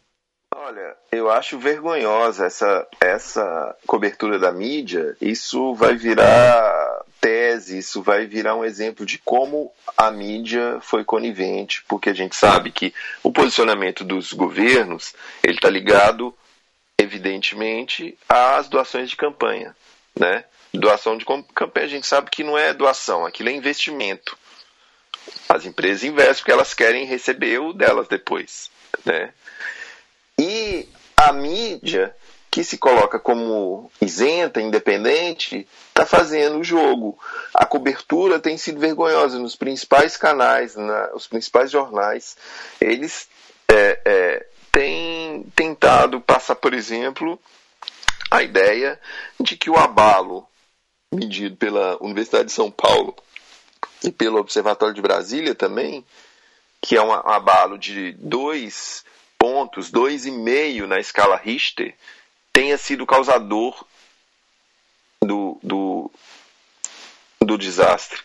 Olha, 0.55 0.97
eu 1.11 1.31
acho 1.31 1.59
vergonhosa 1.59 2.47
essa, 2.47 2.87
essa 3.00 3.76
cobertura 3.87 4.38
da 4.38 4.52
mídia. 4.52 5.17
Isso 5.21 5.75
vai 5.75 5.97
virar 5.97 6.82
tese, 7.23 7.79
isso 7.79 8.02
vai 8.02 8.26
virar 8.26 8.57
um 8.57 8.64
exemplo 8.64 9.07
de 9.07 9.17
como 9.17 9.73
a 9.97 10.11
mídia 10.11 10.81
foi 10.83 11.05
conivente, 11.05 11.85
porque 11.87 12.11
a 12.11 12.12
gente 12.12 12.35
sabe 12.35 12.73
que 12.73 12.93
o 13.23 13.33
posicionamento 13.33 14.02
dos 14.02 14.33
governos 14.33 15.14
ele 15.41 15.55
está 15.55 15.71
ligado, 15.71 16.37
evidentemente, 16.99 18.19
às 18.29 18.69
doações 18.69 19.09
de 19.09 19.17
campanha, 19.17 19.75
né? 20.19 20.45
Doação 20.75 21.17
de 21.17 21.25
campanha 21.25 21.87
a 21.87 21.88
gente 21.88 22.07
sabe 22.09 22.29
que 22.29 22.43
não 22.43 22.59
é 22.59 22.75
doação, 22.75 23.25
aquilo 23.25 23.50
é 23.50 23.52
investimento. 23.52 24.37
As 25.49 25.64
empresas 25.64 26.02
investem 26.02 26.38
porque 26.38 26.50
elas 26.50 26.75
querem 26.75 27.07
receber 27.07 27.61
o 27.61 27.73
delas 27.73 28.09
depois, 28.09 28.69
né? 29.05 29.33
E 30.37 30.88
a 31.17 31.33
mídia, 31.33 32.17
que 32.52 32.62
se 32.62 32.76
coloca 32.76 33.18
como 33.18 33.90
isenta, 33.99 34.61
independente, 34.61 35.66
está 35.88 36.04
fazendo 36.04 36.59
o 36.59 36.64
jogo. 36.64 37.18
A 37.54 37.64
cobertura 37.64 38.38
tem 38.38 38.59
sido 38.59 38.78
vergonhosa 38.78 39.38
nos 39.38 39.56
principais 39.56 40.18
canais, 40.18 40.76
nos 40.76 41.26
principais 41.26 41.71
jornais. 41.71 42.37
Eles 42.78 43.26
é, 43.66 44.00
é, 44.04 44.47
têm 44.71 45.44
tentado 45.56 46.21
passar, 46.21 46.56
por 46.56 46.75
exemplo, 46.75 47.40
a 48.30 48.42
ideia 48.42 49.00
de 49.40 49.56
que 49.56 49.71
o 49.71 49.78
abalo 49.78 50.47
medido 51.11 51.56
pela 51.56 51.97
Universidade 52.02 52.44
de 52.49 52.52
São 52.52 52.71
Paulo 52.71 53.16
e 54.04 54.12
pelo 54.12 54.38
Observatório 54.38 54.94
de 54.94 55.00
Brasília 55.00 55.54
também, 55.54 56.04
que 56.82 56.99
é 56.99 57.02
um 57.02 57.12
abalo 57.14 57.78
de 57.78 58.12
dois 58.12 59.06
pontos, 59.38 59.90
2,5 59.90 60.87
na 60.87 61.00
escala 61.00 61.37
Richter, 61.37 61.94
tenha 62.52 62.76
sido 62.76 63.06
causador 63.06 63.85
do, 65.21 65.59
do, 65.62 66.11
do 67.40 67.56
desastre. 67.56 68.21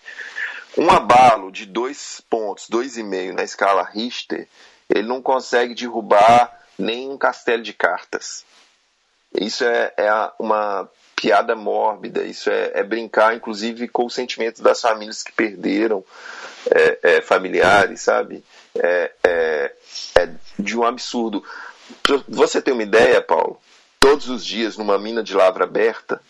Um 0.78 0.92
abalo 0.92 1.52
de 1.52 1.66
dois 1.66 2.22
pontos, 2.30 2.68
2,5 2.70 3.34
na 3.34 3.44
escala 3.44 3.84
Richter, 3.84 4.48
ele 4.90 5.08
não 5.08 5.22
consegue 5.22 5.74
derrubar 5.74 6.56
nem 6.78 7.10
um 7.10 7.18
castelo 7.18 7.64
de 7.64 7.74
cartas. 7.74 8.46
Isso 9.34 9.64
é, 9.64 9.94
é 9.98 10.32
uma 10.38 10.90
piada 11.16 11.56
mórbida, 11.56 12.24
isso 12.24 12.50
é, 12.50 12.72
é, 12.76 12.84
brincar, 12.84 13.36
inclusive, 13.36 13.88
com 13.88 14.06
os 14.06 14.14
sentimentos 14.14 14.62
das 14.62 14.80
famílias 14.80 15.24
que 15.24 15.32
perderam 15.32 16.06
é, 16.70 17.00
é 17.16 17.22
familiares, 17.22 18.02
sabe? 18.02 18.44
É, 18.76 19.12
é, 19.24 19.74
é 20.20 20.30
de 20.60 20.78
um 20.78 20.84
absurdo. 20.84 21.44
Pra 22.04 22.22
você 22.28 22.62
ter 22.62 22.72
uma 22.72 22.84
ideia, 22.84 23.22
Paulo, 23.22 23.60
todos 24.00 24.30
os 24.30 24.46
dias 24.46 24.78
numa 24.78 24.98
mina 24.98 25.24
de 25.24 25.34
lavra 25.34 25.64
aberta, 25.64 26.22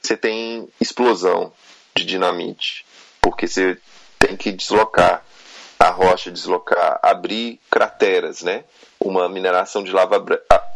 você 0.00 0.16
tem 0.16 0.68
explosão 0.80 1.52
de 1.96 2.04
dinamite, 2.04 2.84
porque 3.20 3.46
você 3.46 3.78
tem 4.18 4.36
que 4.36 4.52
deslocar 4.52 5.24
a 5.78 5.90
rocha, 5.90 6.30
deslocar, 6.30 6.98
abrir 7.02 7.60
crateras, 7.70 8.42
né? 8.42 8.64
Uma 8.98 9.28
mineração 9.28 9.82
de 9.82 9.92
lava, 9.92 10.24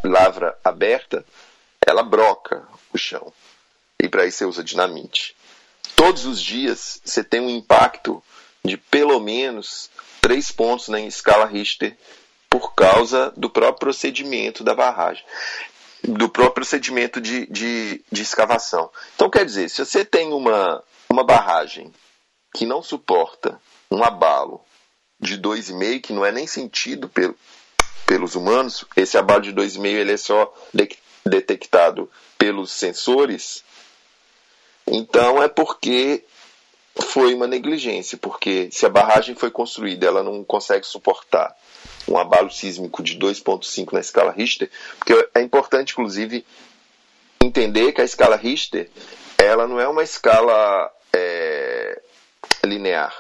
lavra 0.04 0.56
aberta, 0.64 1.24
ela 1.86 2.02
broca 2.02 2.62
o 2.92 2.98
chão. 2.98 3.32
E 4.00 4.08
para 4.08 4.26
isso 4.26 4.38
você 4.38 4.44
usa 4.44 4.64
dinamite. 4.64 5.36
Todos 5.96 6.24
os 6.24 6.40
dias 6.40 7.00
você 7.04 7.22
tem 7.22 7.40
um 7.40 7.50
impacto 7.50 8.22
de 8.64 8.76
pelo 8.76 9.18
menos 9.20 9.90
três 10.20 10.52
pontos 10.52 10.88
na 10.88 11.00
escala 11.00 11.46
Richter 11.46 11.96
por 12.48 12.74
causa 12.74 13.32
do 13.36 13.48
próprio 13.50 13.80
procedimento 13.80 14.62
da 14.62 14.74
barragem, 14.74 15.24
do 16.02 16.28
próprio 16.28 16.54
procedimento 16.54 17.20
de, 17.20 17.46
de, 17.46 18.02
de 18.10 18.22
escavação. 18.22 18.90
Então, 19.14 19.30
quer 19.30 19.44
dizer, 19.44 19.68
se 19.68 19.84
você 19.84 20.04
tem 20.04 20.32
uma, 20.32 20.82
uma 21.08 21.24
barragem 21.24 21.92
que 22.54 22.66
não 22.66 22.82
suporta 22.82 23.60
um 23.90 24.02
abalo 24.02 24.60
de 25.20 25.38
2,5, 25.38 26.00
que 26.00 26.12
não 26.12 26.26
é 26.26 26.32
nem 26.32 26.46
sentido 26.46 27.08
pelo, 27.08 27.36
pelos 28.06 28.34
humanos, 28.34 28.84
esse 28.96 29.16
abalo 29.16 29.42
de 29.42 29.52
2,5 29.52 29.86
ele 29.86 30.12
é 30.12 30.16
só 30.16 30.52
de, 30.74 30.88
detectado 31.24 32.10
pelos 32.36 32.72
sensores, 32.72 33.62
então 34.86 35.40
é 35.40 35.48
porque 35.48 36.24
foi 37.00 37.32
uma 37.32 37.46
negligência, 37.46 38.18
porque 38.18 38.68
se 38.72 38.84
a 38.84 38.90
barragem 38.90 39.34
foi 39.34 39.50
construída, 39.50 40.06
ela 40.06 40.22
não 40.22 40.42
consegue 40.44 40.84
suportar 40.84 41.56
um 42.08 42.16
abalo 42.16 42.50
sísmico 42.50 43.02
de 43.02 43.18
2.5 43.18 43.92
na 43.92 44.00
escala 44.00 44.32
Richter, 44.32 44.70
porque 44.98 45.28
é 45.34 45.40
importante, 45.40 45.92
inclusive, 45.92 46.44
entender 47.42 47.92
que 47.92 48.00
a 48.00 48.04
escala 48.04 48.36
Richter 48.36 48.90
ela 49.38 49.66
não 49.66 49.80
é 49.80 49.88
uma 49.88 50.02
escala 50.02 50.90
é, 51.12 52.00
linear. 52.64 53.14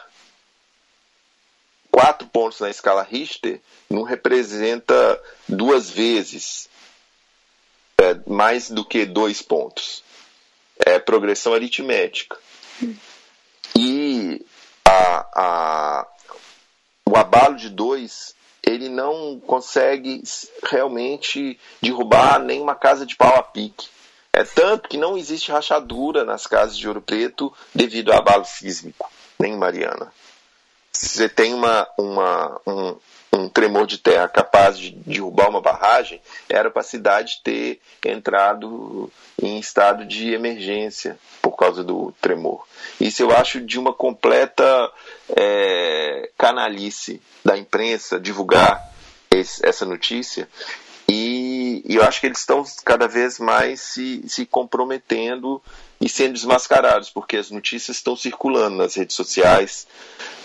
Quatro 1.90 2.26
pontos 2.28 2.60
na 2.60 2.70
escala 2.70 3.02
Richter 3.02 3.60
não 3.90 4.02
representa 4.02 5.20
duas 5.48 5.90
vezes 5.90 6.68
é, 7.98 8.14
mais 8.26 8.70
do 8.70 8.84
que 8.84 9.04
dois 9.04 9.42
pontos. 9.42 10.02
É 10.84 10.98
progressão 10.98 11.52
aritmética. 11.52 12.36
E 13.76 14.44
a, 14.84 15.26
a, 15.34 16.06
o 17.06 17.16
abalo 17.16 17.56
de 17.56 17.68
dois 17.68 18.34
ele 18.72 18.88
não 18.88 19.40
consegue 19.46 20.22
realmente 20.64 21.58
derrubar 21.80 22.38
nenhuma 22.38 22.74
casa 22.74 23.04
de 23.04 23.16
pau 23.16 23.36
a 23.36 23.42
pique. 23.42 23.88
É 24.32 24.44
tanto 24.44 24.88
que 24.88 24.96
não 24.96 25.16
existe 25.16 25.52
rachadura 25.52 26.24
nas 26.24 26.46
casas 26.46 26.76
de 26.76 26.88
Ouro 26.88 27.02
Preto 27.02 27.52
devido 27.74 28.12
a 28.12 28.18
abalo 28.18 28.44
sísmico, 28.44 29.10
nem 29.38 29.52
em 29.52 29.58
Mariana. 29.58 30.10
Você 31.02 31.28
tem 31.28 31.52
uma, 31.52 31.88
uma, 31.98 32.60
um, 32.64 32.96
um 33.32 33.48
tremor 33.48 33.88
de 33.88 33.98
terra 33.98 34.28
capaz 34.28 34.78
de 34.78 34.92
derrubar 34.92 35.50
uma 35.50 35.60
barragem, 35.60 36.22
era 36.48 36.70
para 36.70 36.80
a 36.80 36.84
cidade 36.84 37.40
ter 37.42 37.80
entrado 38.06 39.10
em 39.42 39.58
estado 39.58 40.06
de 40.06 40.32
emergência 40.32 41.18
por 41.42 41.56
causa 41.56 41.82
do 41.82 42.14
tremor. 42.20 42.64
Isso 43.00 43.20
eu 43.20 43.32
acho 43.32 43.60
de 43.60 43.80
uma 43.80 43.92
completa 43.92 44.64
é, 45.36 46.30
canalice 46.38 47.20
da 47.44 47.58
imprensa 47.58 48.20
divulgar 48.20 48.88
esse, 49.28 49.66
essa 49.66 49.84
notícia. 49.84 50.48
E, 51.08 51.82
e, 51.84 51.96
eu 51.96 52.04
acho 52.04 52.20
que 52.20 52.26
eles 52.26 52.38
estão 52.38 52.64
cada 52.84 53.08
vez 53.08 53.40
mais 53.40 53.80
se, 53.80 54.22
se 54.28 54.46
comprometendo 54.46 55.60
e 56.00 56.08
sendo 56.08 56.34
desmascarados, 56.34 57.10
porque 57.10 57.36
as 57.36 57.50
notícias 57.50 57.96
estão 57.96 58.14
circulando 58.14 58.76
nas 58.76 58.94
redes 58.94 59.16
sociais, 59.16 59.86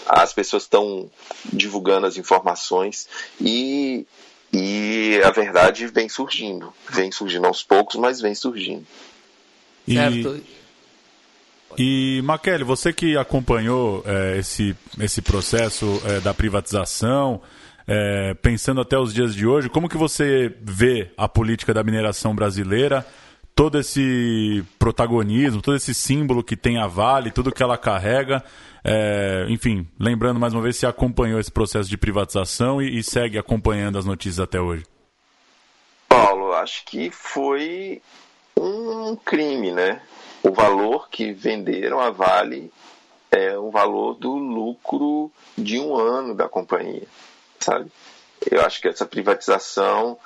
as 0.08 0.34
pessoas 0.34 0.64
estão 0.64 1.10
divulgando 1.52 2.08
as 2.08 2.18
informações 2.18 3.08
e, 3.40 4.06
e 4.54 5.20
a 5.24 5.32
verdade 5.32 5.88
vem 5.88 6.10
surgindo. 6.10 6.74
Vem 6.90 7.12
surgindo 7.12 7.48
aos 7.48 7.64
poucos, 7.64 7.96
mas 7.96 8.22
vem 8.22 8.36
surgindo. 8.36 8.86
Certo. 9.88 10.42
E, 11.78 12.22
Maquele, 12.24 12.64
você 12.64 12.92
que 12.92 13.18
acompanhou 13.18 14.04
é, 14.06 14.38
esse, 14.38 14.76
esse 15.00 15.22
processo 15.22 16.02
é, 16.06 16.20
da 16.20 16.34
privatização, 16.34 17.42
é, 17.88 18.34
pensando 18.36 18.82
até 18.82 18.98
os 18.98 19.14
dias 19.14 19.36
de 19.36 19.46
hoje, 19.46 19.70
como 19.70 19.88
que 19.88 19.98
você 19.98 20.54
vê 20.62 21.12
a 21.18 21.28
política 21.28 21.74
da 21.74 21.84
mineração 21.84 22.36
brasileira, 22.36 23.06
todo 23.58 23.80
esse 23.80 24.64
protagonismo, 24.78 25.62
todo 25.62 25.76
esse 25.76 25.94
símbolo 25.94 26.44
que 26.44 26.56
tem 26.56 26.78
a 26.78 26.88
Vale, 26.88 27.32
tudo 27.32 27.52
que 27.52 27.64
ela 27.64 27.78
carrega, 27.78 28.42
é, 28.84 29.48
enfim, 29.50 29.86
lembrando 30.00 30.40
mais 30.40 30.54
uma 30.54 30.62
vez, 30.62 30.78
se 30.78 30.86
acompanhou 30.86 31.40
esse 31.40 31.52
processo 31.52 31.90
de 31.90 31.98
privatização 31.98 32.80
e, 32.80 33.00
e 33.00 33.04
segue 33.04 33.38
acompanhando 33.38 33.98
as 33.98 34.06
notícias 34.06 34.40
até 34.40 34.62
hoje. 34.62 34.86
Paulo, 36.08 36.54
acho 36.54 36.86
que 36.86 37.10
foi 37.10 38.02
um 38.56 39.16
crime, 39.16 39.72
né? 39.72 40.02
o 40.44 40.52
valor 40.52 41.10
que 41.10 41.34
venderam 41.34 42.00
a 42.00 42.10
Vale 42.10 42.72
é 43.32 43.58
o 43.58 43.70
valor 43.70 44.14
do 44.14 44.36
lucro 44.36 45.32
de 45.58 45.80
um 45.80 45.96
ano 45.96 46.34
da 46.34 46.48
companhia, 46.48 47.08
sabe? 47.60 47.92
Eu 48.50 48.62
acho 48.62 48.80
que 48.80 48.88
essa 48.88 49.06
privatização 49.06 50.18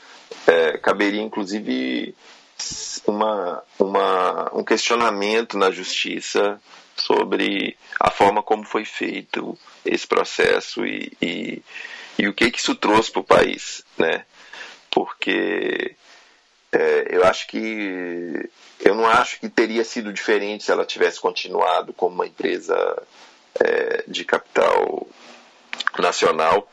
é, 0.46 0.78
caberia 0.78 1.22
inclusive 1.22 2.14
uma, 3.06 3.64
uma, 3.80 4.52
um 4.54 4.64
questionamento 4.64 5.58
na 5.58 5.72
justiça 5.72 6.60
sobre 6.96 7.78
a 8.00 8.12
forma 8.12 8.44
como 8.44 8.64
foi 8.64 8.86
feito 8.86 9.58
esse 9.86 10.06
processo 10.06 10.86
e, 10.86 11.12
e, 11.22 11.62
e 12.18 12.28
o 12.28 12.34
que, 12.34 12.52
que 12.52 12.60
isso 12.60 12.76
trouxe 12.76 13.12
para 13.12 13.22
o 13.22 13.26
país, 13.26 13.84
né? 13.98 14.26
Porque 14.90 15.96
é, 16.72 17.08
eu 17.10 17.24
acho 17.26 17.48
que 17.48 18.50
eu 18.80 18.96
não 18.96 19.06
acho 19.06 19.40
que 19.40 19.50
teria 19.50 19.84
sido 19.84 20.12
diferente 20.14 20.64
se 20.64 20.72
ela 20.72 20.86
tivesse 20.86 21.20
continuado 21.20 21.94
como 21.94 22.16
uma 22.16 22.28
empresa 22.28 22.76
é, 23.60 24.04
de 24.08 24.26
capital 24.26 25.08
nacional, 26.00 26.70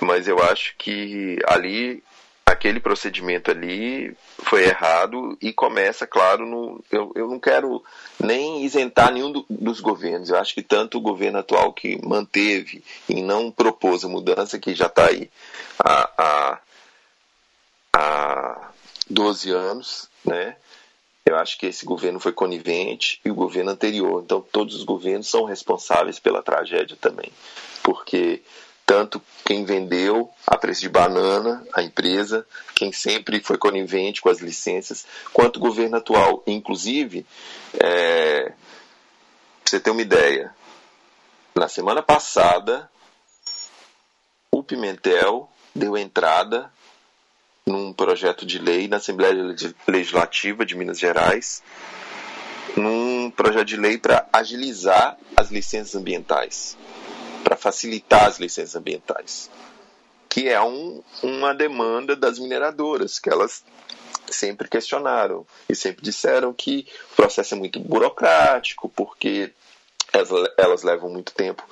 mas 0.00 0.28
eu 0.28 0.38
acho 0.42 0.74
que 0.76 1.38
ali 1.46 2.02
aquele 2.46 2.78
procedimento 2.78 3.50
ali 3.50 4.16
foi 4.38 4.64
errado 4.64 5.36
e 5.42 5.52
começa, 5.52 6.06
claro, 6.06 6.46
no, 6.46 6.82
eu, 6.92 7.12
eu 7.16 7.28
não 7.28 7.40
quero 7.40 7.82
nem 8.22 8.64
isentar 8.64 9.12
nenhum 9.12 9.32
do, 9.32 9.44
dos 9.50 9.80
governos. 9.80 10.30
Eu 10.30 10.38
acho 10.38 10.54
que 10.54 10.62
tanto 10.62 10.96
o 10.96 11.00
governo 11.00 11.40
atual 11.40 11.72
que 11.72 12.00
manteve 12.06 12.84
e 13.08 13.20
não 13.20 13.50
propôs 13.50 14.04
a 14.04 14.08
mudança, 14.08 14.60
que 14.60 14.74
já 14.74 14.86
está 14.86 15.06
aí 15.06 15.28
há, 15.84 16.10
há, 16.16 16.60
há 17.92 18.70
12 19.10 19.50
anos, 19.50 20.08
né? 20.24 20.56
Eu 21.24 21.36
acho 21.36 21.58
que 21.58 21.66
esse 21.66 21.84
governo 21.84 22.20
foi 22.20 22.32
conivente 22.32 23.20
e 23.24 23.30
o 23.30 23.34
governo 23.34 23.72
anterior. 23.72 24.22
Então, 24.22 24.40
todos 24.40 24.76
os 24.76 24.84
governos 24.84 25.28
são 25.28 25.42
responsáveis 25.42 26.20
pela 26.20 26.40
tragédia 26.40 26.96
também. 27.00 27.32
Porque 27.82 28.42
tanto 28.86 29.20
quem 29.44 29.64
vendeu 29.64 30.30
a 30.46 30.56
preço 30.56 30.80
de 30.80 30.88
banana 30.88 31.66
a 31.74 31.82
empresa, 31.82 32.46
quem 32.72 32.92
sempre 32.92 33.40
foi 33.40 33.58
conivente 33.58 34.22
com 34.22 34.28
as 34.28 34.38
licenças, 34.38 35.04
quanto 35.32 35.56
o 35.56 35.60
governo 35.60 35.96
atual. 35.96 36.44
Inclusive, 36.46 37.26
é, 37.74 38.44
pra 38.44 38.54
você 39.64 39.80
ter 39.80 39.90
uma 39.90 40.00
ideia, 40.00 40.54
na 41.52 41.68
semana 41.68 42.00
passada, 42.00 42.88
o 44.52 44.62
Pimentel 44.62 45.50
deu 45.74 45.96
entrada 45.98 46.70
num 47.66 47.92
projeto 47.92 48.46
de 48.46 48.60
lei 48.60 48.86
na 48.86 48.98
Assembleia 48.98 49.56
Legislativa 49.88 50.64
de 50.64 50.76
Minas 50.76 51.00
Gerais, 51.00 51.60
num 52.76 53.32
projeto 53.32 53.66
de 53.66 53.76
lei 53.76 53.98
para 53.98 54.28
agilizar 54.32 55.18
as 55.36 55.50
licenças 55.50 55.96
ambientais 55.96 56.76
para 57.46 57.56
facilitar 57.56 58.24
as 58.24 58.40
licenças 58.40 58.74
ambientais, 58.74 59.48
que 60.28 60.48
é 60.48 60.60
um, 60.60 61.00
uma 61.22 61.54
demanda 61.54 62.16
das 62.16 62.40
mineradoras, 62.40 63.20
que 63.20 63.30
elas 63.30 63.62
sempre 64.28 64.68
questionaram 64.68 65.46
e 65.68 65.76
sempre 65.76 66.02
disseram 66.02 66.52
que 66.52 66.88
o 67.12 67.14
processo 67.14 67.54
é 67.54 67.56
muito 67.56 67.78
burocrático, 67.78 68.88
porque 68.88 69.52
elas, 70.12 70.28
elas 70.58 70.82
levam 70.82 71.08
muito 71.08 71.32
tempo 71.32 71.62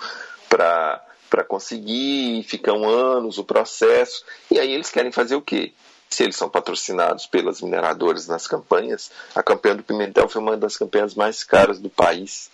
para 0.48 1.02
conseguir, 1.48 2.44
ficam 2.44 2.88
anos 2.88 3.38
o 3.38 3.44
processo, 3.44 4.24
e 4.52 4.60
aí 4.60 4.72
eles 4.72 4.90
querem 4.90 5.10
fazer 5.10 5.34
o 5.34 5.42
quê? 5.42 5.72
Se 6.08 6.22
eles 6.22 6.36
são 6.36 6.48
patrocinados 6.48 7.26
pelas 7.26 7.60
mineradoras 7.60 8.28
nas 8.28 8.46
campanhas, 8.46 9.10
a 9.34 9.42
campanha 9.42 9.74
do 9.74 9.82
Pimentel 9.82 10.28
foi 10.28 10.40
uma 10.40 10.56
das 10.56 10.76
campanhas 10.76 11.16
mais 11.16 11.42
caras 11.42 11.80
do 11.80 11.90
país, 11.90 12.48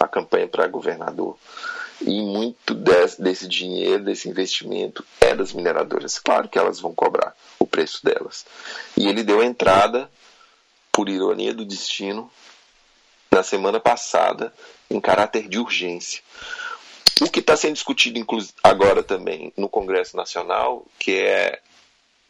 a 0.00 0.08
campanha 0.08 0.48
para 0.48 0.66
governador. 0.66 1.38
E 2.00 2.22
muito 2.22 2.74
desse, 2.74 3.20
desse 3.20 3.46
dinheiro, 3.46 4.04
desse 4.04 4.28
investimento, 4.28 5.04
é 5.20 5.34
das 5.34 5.52
mineradoras. 5.52 6.18
Claro 6.18 6.48
que 6.48 6.58
elas 6.58 6.80
vão 6.80 6.94
cobrar 6.94 7.36
o 7.58 7.66
preço 7.66 8.04
delas. 8.04 8.46
E 8.96 9.06
ele 9.06 9.22
deu 9.22 9.42
entrada, 9.42 10.10
por 10.90 11.08
ironia 11.08 11.54
do 11.54 11.64
destino, 11.64 12.30
na 13.30 13.42
semana 13.42 13.78
passada, 13.78 14.52
em 14.90 15.00
caráter 15.00 15.48
de 15.48 15.58
urgência. 15.58 16.22
O 17.20 17.30
que 17.30 17.40
está 17.40 17.56
sendo 17.56 17.74
discutido 17.74 18.18
agora 18.64 19.02
também 19.02 19.52
no 19.56 19.68
Congresso 19.68 20.16
Nacional, 20.16 20.86
que 20.98 21.18
é 21.18 21.60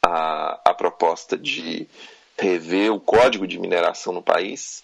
a, 0.02 0.60
a 0.64 0.74
proposta 0.74 1.38
de 1.38 1.88
rever 2.36 2.92
o 2.92 3.00
código 3.00 3.46
de 3.46 3.58
mineração 3.58 4.12
no 4.12 4.22
país, 4.22 4.82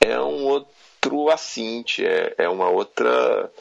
é 0.00 0.18
um 0.20 0.44
outro 0.44 1.28
assinte, 1.28 2.04
é, 2.04 2.34
é 2.38 2.48
uma 2.48 2.68
outra 2.68 3.52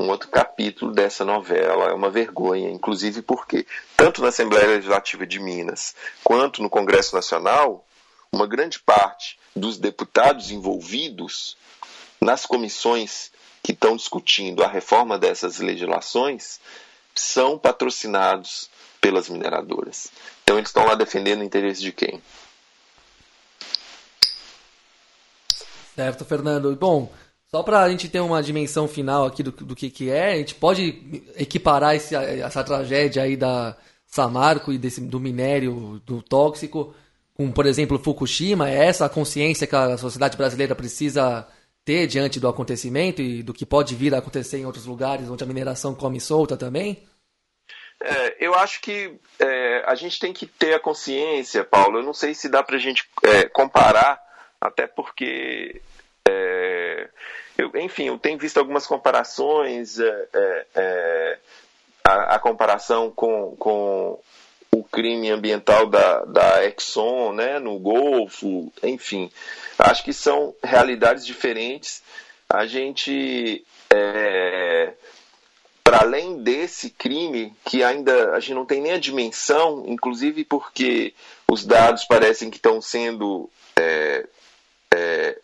um 0.00 0.08
outro 0.08 0.28
capítulo 0.28 0.92
dessa 0.92 1.24
novela. 1.24 1.90
É 1.90 1.94
uma 1.94 2.10
vergonha, 2.10 2.70
inclusive 2.70 3.22
porque, 3.22 3.66
tanto 3.96 4.22
na 4.22 4.28
Assembleia 4.28 4.66
Legislativa 4.66 5.26
de 5.26 5.40
Minas 5.40 5.94
quanto 6.22 6.62
no 6.62 6.70
Congresso 6.70 7.14
Nacional, 7.14 7.84
uma 8.32 8.46
grande 8.46 8.78
parte 8.78 9.38
dos 9.54 9.78
deputados 9.78 10.50
envolvidos 10.50 11.56
nas 12.20 12.46
comissões 12.46 13.30
que 13.62 13.72
estão 13.72 13.96
discutindo 13.96 14.62
a 14.62 14.68
reforma 14.68 15.18
dessas 15.18 15.58
legislações 15.58 16.60
são 17.14 17.58
patrocinados 17.58 18.70
pelas 19.00 19.28
mineradoras. 19.28 20.10
Então 20.42 20.56
eles 20.56 20.68
estão 20.68 20.86
lá 20.86 20.94
defendendo 20.94 21.40
o 21.40 21.44
interesse 21.44 21.80
de 21.80 21.92
quem? 21.92 22.22
Certo, 25.94 26.24
Fernando. 26.24 26.76
Bom, 26.76 27.12
só 27.50 27.62
para 27.62 27.82
a 27.82 27.90
gente 27.90 28.08
ter 28.08 28.20
uma 28.20 28.42
dimensão 28.42 28.86
final 28.86 29.26
aqui 29.26 29.42
do, 29.42 29.50
do 29.50 29.74
que, 29.74 29.90
que 29.90 30.10
é, 30.10 30.32
a 30.32 30.36
gente 30.36 30.54
pode 30.54 31.22
equiparar 31.36 31.94
esse, 31.94 32.14
essa 32.14 32.62
tragédia 32.62 33.22
aí 33.22 33.36
da 33.36 33.76
Samarco 34.06 34.72
e 34.72 34.78
desse, 34.78 35.00
do 35.00 35.18
minério, 35.18 36.00
do 36.04 36.22
tóxico, 36.22 36.94
com, 37.34 37.50
por 37.50 37.66
exemplo, 37.66 37.98
Fukushima? 37.98 38.68
É 38.68 38.86
essa 38.86 39.06
a 39.06 39.10
consciência 39.10 39.66
que 39.66 39.76
a 39.76 39.96
sociedade 39.96 40.36
brasileira 40.36 40.74
precisa 40.74 41.46
ter 41.84 42.06
diante 42.06 42.38
do 42.38 42.48
acontecimento 42.48 43.22
e 43.22 43.42
do 43.42 43.54
que 43.54 43.64
pode 43.64 43.94
vir 43.94 44.14
a 44.14 44.18
acontecer 44.18 44.58
em 44.58 44.66
outros 44.66 44.84
lugares 44.84 45.30
onde 45.30 45.42
a 45.42 45.46
mineração 45.46 45.94
come 45.94 46.20
solta 46.20 46.56
também? 46.56 47.02
É, 48.00 48.44
eu 48.44 48.54
acho 48.54 48.80
que 48.80 49.18
é, 49.38 49.82
a 49.86 49.94
gente 49.94 50.20
tem 50.20 50.32
que 50.32 50.46
ter 50.46 50.74
a 50.74 50.80
consciência, 50.80 51.64
Paulo. 51.64 51.98
Eu 51.98 52.02
não 52.02 52.12
sei 52.12 52.34
se 52.34 52.48
dá 52.48 52.62
para 52.62 52.76
a 52.76 52.78
gente 52.78 53.08
é, 53.24 53.48
comparar, 53.48 54.20
até 54.60 54.86
porque 54.86 55.80
é, 56.28 56.57
eu, 57.58 57.72
enfim, 57.74 58.04
eu 58.04 58.16
tenho 58.16 58.38
visto 58.38 58.58
algumas 58.58 58.86
comparações, 58.86 59.98
é, 59.98 60.28
é, 60.32 60.66
é, 60.76 61.38
a, 62.04 62.36
a, 62.36 62.38
comparação 62.38 63.10
com, 63.10 63.56
com 63.58 64.18
o 64.70 64.84
crime 64.84 65.28
ambiental 65.28 65.86
da, 65.86 66.24
da 66.24 66.64
Exxon 66.64 67.32
né, 67.32 67.58
no 67.58 67.76
Golfo, 67.80 68.72
enfim, 68.80 69.28
acho 69.76 70.04
que 70.04 70.12
são 70.12 70.54
realidades 70.62 71.26
diferentes. 71.26 72.00
A 72.48 72.64
gente, 72.64 73.64
é, 73.92 74.92
para 75.82 76.02
além 76.02 76.40
desse 76.42 76.90
crime, 76.90 77.52
que 77.64 77.82
ainda 77.82 78.34
a 78.34 78.40
gente 78.40 78.54
não 78.54 78.64
tem 78.64 78.80
nem 78.80 78.92
a 78.92 78.98
dimensão, 78.98 79.84
inclusive 79.86 80.44
porque 80.44 81.12
os 81.50 81.66
dados 81.66 82.04
parecem 82.04 82.50
que 82.50 82.56
estão 82.56 82.80
sendo 82.80 83.50
é, 83.76 84.07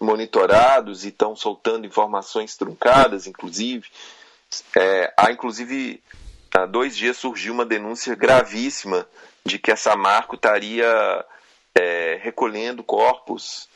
monitorados 0.05 1.05
e 1.05 1.09
estão 1.09 1.35
soltando 1.35 1.87
informações 1.87 2.57
truncadas, 2.57 3.27
inclusive. 3.27 3.89
É, 4.77 5.13
há, 5.17 5.33
inclusive, 5.33 6.03
há 6.55 6.67
dois 6.67 6.97
dias 6.97 7.17
surgiu 7.17 7.53
uma 7.53 7.65
denúncia 7.65 8.15
gravíssima 8.15 9.07
de 9.45 9.59
que 9.59 9.73
essa 9.73 9.97
Marco 9.97 10.37
estaria 10.37 11.25
é, 11.75 12.19
recolhendo 12.23 12.83
corpos 12.83 13.69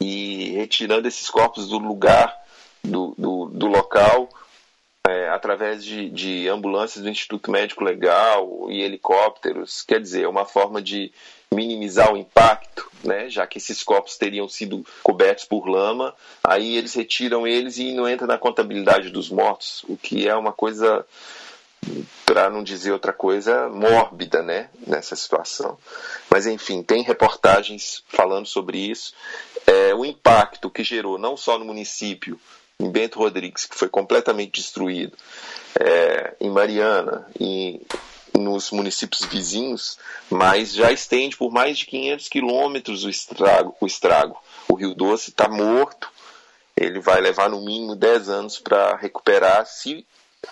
e 0.00 0.50
retirando 0.52 1.06
esses 1.06 1.28
corpos 1.28 1.68
do 1.68 1.78
lugar, 1.78 2.34
do, 2.82 3.14
do, 3.16 3.46
do 3.46 3.66
local, 3.66 4.28
é, 5.06 5.28
através 5.28 5.84
de, 5.84 6.08
de 6.08 6.48
ambulâncias 6.48 7.04
do 7.04 7.10
Instituto 7.10 7.50
Médico 7.50 7.84
Legal 7.84 8.70
e 8.70 8.82
helicópteros. 8.82 9.82
Quer 9.82 10.00
dizer, 10.00 10.24
é 10.24 10.28
uma 10.28 10.46
forma 10.46 10.80
de 10.80 11.12
minimizar 11.54 12.12
o 12.12 12.16
impacto, 12.16 12.90
né, 13.02 13.28
já 13.28 13.46
que 13.46 13.58
esses 13.58 13.82
corpos 13.82 14.16
teriam 14.16 14.48
sido 14.48 14.84
cobertos 15.02 15.44
por 15.44 15.66
lama, 15.66 16.14
aí 16.42 16.76
eles 16.76 16.94
retiram 16.94 17.46
eles 17.46 17.78
e 17.78 17.92
não 17.92 18.08
entra 18.08 18.26
na 18.26 18.38
contabilidade 18.38 19.10
dos 19.10 19.30
mortos, 19.30 19.84
o 19.88 19.96
que 19.96 20.28
é 20.28 20.34
uma 20.34 20.52
coisa, 20.52 21.06
para 22.26 22.50
não 22.50 22.62
dizer 22.62 22.92
outra 22.92 23.12
coisa, 23.12 23.68
mórbida 23.68 24.42
né, 24.42 24.70
nessa 24.86 25.14
situação. 25.14 25.78
Mas 26.30 26.46
enfim, 26.46 26.82
tem 26.82 27.02
reportagens 27.02 28.02
falando 28.08 28.46
sobre 28.46 28.78
isso. 28.78 29.12
É, 29.66 29.94
o 29.94 30.04
impacto 30.04 30.70
que 30.70 30.82
gerou 30.82 31.18
não 31.18 31.36
só 31.36 31.58
no 31.58 31.64
município, 31.64 32.38
em 32.80 32.90
Bento 32.90 33.18
Rodrigues, 33.18 33.66
que 33.66 33.76
foi 33.76 33.88
completamente 33.88 34.60
destruído, 34.60 35.16
é, 35.78 36.34
em 36.40 36.50
Mariana, 36.50 37.26
em, 37.38 37.80
nos 38.38 38.70
municípios 38.70 39.24
vizinhos, 39.24 39.98
mas 40.30 40.72
já 40.72 40.90
estende 40.90 41.36
por 41.36 41.52
mais 41.52 41.78
de 41.78 41.86
500 41.86 42.28
quilômetros 42.28 43.04
o 43.04 43.10
estrago, 43.10 43.76
o 43.80 43.86
estrago. 43.86 44.36
O 44.68 44.74
Rio 44.74 44.94
Doce 44.94 45.30
está 45.30 45.48
morto, 45.48 46.10
ele 46.76 47.00
vai 47.00 47.20
levar 47.20 47.48
no 47.48 47.60
mínimo 47.60 47.94
10 47.94 48.28
anos 48.28 48.58
para 48.58 48.96
recuperar, 48.96 49.64
se 49.66 50.06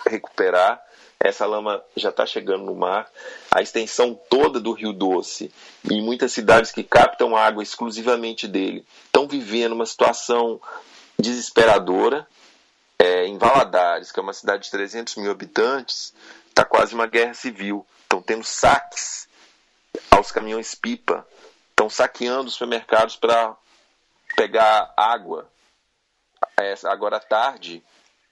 recuperar. 0.07 0.81
Essa 1.19 1.45
lama 1.45 1.81
já 1.95 2.09
está 2.09 2.25
chegando 2.25 2.65
no 2.65 2.75
mar. 2.75 3.09
A 3.49 3.61
extensão 3.61 4.13
toda 4.29 4.59
do 4.59 4.73
Rio 4.73 4.91
Doce 4.91 5.51
e 5.89 6.01
muitas 6.01 6.33
cidades 6.33 6.71
que 6.71 6.83
captam 6.83 7.35
água 7.35 7.63
exclusivamente 7.63 8.47
dele 8.47 8.85
estão 9.05 9.27
vivendo 9.27 9.73
uma 9.73 9.85
situação 9.85 10.59
desesperadora. 11.17 12.27
É, 12.99 13.25
em 13.25 13.37
Valadares, 13.37 14.11
que 14.11 14.19
é 14.19 14.23
uma 14.23 14.33
cidade 14.33 14.65
de 14.65 14.71
300 14.71 15.15
mil 15.15 15.31
habitantes, 15.31 16.13
Está 16.53 16.63
quase 16.63 16.93
uma 16.93 17.07
guerra 17.07 17.33
civil. 17.33 17.83
Estão 18.03 18.21
tendo 18.21 18.43
saques 18.43 19.27
aos 20.11 20.31
caminhões-pipa. 20.31 21.27
Estão 21.71 21.89
saqueando 21.89 22.47
os 22.47 22.53
supermercados 22.53 23.15
para 23.15 23.57
pegar 24.35 24.93
água. 24.95 25.49
É, 26.59 26.75
agora 26.83 27.17
à 27.17 27.19
tarde, 27.19 27.83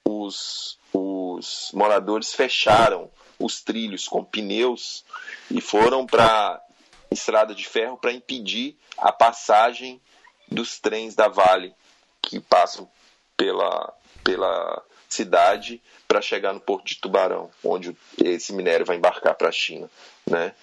os, 0.06 0.78
os 0.94 1.72
moradores 1.74 2.32
fecharam 2.32 3.10
os 3.40 3.64
trilhos 3.64 4.08
com 4.08 4.24
pneus 4.24 5.04
e 5.50 5.60
foram 5.60 6.06
para 6.06 6.62
estrada 7.10 7.56
de 7.56 7.68
ferro 7.68 7.98
para 7.98 8.14
impedir 8.14 8.78
a 9.00 9.12
passagem 9.12 10.00
dos 10.48 10.80
trens 10.80 11.16
da 11.16 11.28
Vale 11.28 11.74
que 12.22 12.40
passam 12.40 12.88
pela, 13.36 13.92
pela 14.24 14.84
cidade 15.14 15.82
para 16.08 16.22
chegar 16.22 16.54
no 16.54 16.60
porto 16.60 16.86
de 16.86 16.96
Tubarão, 16.96 17.50
onde 17.64 17.96
esse 18.18 18.54
minério 18.54 18.86
vai 18.86 18.98
embarcar 18.98 19.36
para 19.36 19.50
a 19.50 19.52
China. 19.52 19.90
Né? 20.30 20.54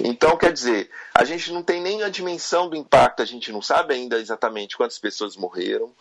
Então, 0.00 0.36
quer 0.36 0.52
dizer, 0.52 0.90
a 1.14 1.24
gente 1.24 1.52
não 1.52 1.62
tem 1.62 1.80
nem 1.80 2.02
a 2.02 2.08
dimensão 2.08 2.68
do 2.68 2.76
impacto, 2.76 3.22
a 3.22 3.26
gente 3.26 3.52
não 3.52 3.62
sabe 3.62 3.94
ainda 3.94 4.18
exatamente 4.18 4.76
quantas 4.76 4.98
pessoas 4.98 5.36
morreram. 5.36 5.92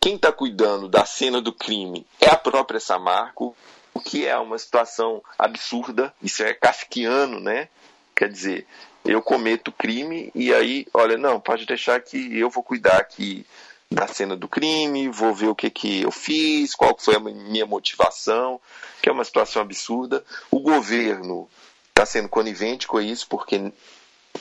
Quem 0.00 0.16
está 0.16 0.32
cuidando 0.32 0.88
da 0.88 1.04
cena 1.04 1.40
do 1.40 1.52
crime 1.52 2.06
é 2.20 2.28
a 2.28 2.36
própria 2.36 2.80
Samarco, 2.80 3.56
o 3.94 4.00
que 4.00 4.26
é 4.26 4.36
uma 4.36 4.58
situação 4.58 5.22
absurda, 5.38 6.12
isso 6.22 6.42
é 6.42 6.52
kafkiano, 6.52 7.38
né? 7.38 7.68
Quer 8.14 8.28
dizer, 8.28 8.66
eu 9.04 9.22
cometo 9.22 9.70
crime 9.72 10.30
e 10.34 10.52
aí, 10.52 10.86
olha, 10.92 11.16
não, 11.16 11.40
pode 11.40 11.66
deixar 11.66 12.00
que 12.00 12.38
eu 12.38 12.50
vou 12.50 12.62
cuidar 12.62 12.96
aqui 12.96 13.46
da 13.92 14.06
cena 14.06 14.36
do 14.36 14.48
crime, 14.48 15.08
vou 15.08 15.34
ver 15.34 15.48
o 15.48 15.54
que, 15.54 15.70
que 15.70 16.02
eu 16.02 16.10
fiz, 16.10 16.74
qual 16.74 16.96
foi 16.98 17.16
a 17.16 17.20
minha 17.20 17.66
motivação, 17.66 18.60
que 19.00 19.08
é 19.08 19.12
uma 19.12 19.24
situação 19.24 19.62
absurda. 19.62 20.24
O 20.50 20.60
governo 20.60 21.48
está 21.88 22.06
sendo 22.06 22.28
conivente 22.28 22.86
com 22.86 23.00
isso, 23.00 23.26
porque 23.28 23.72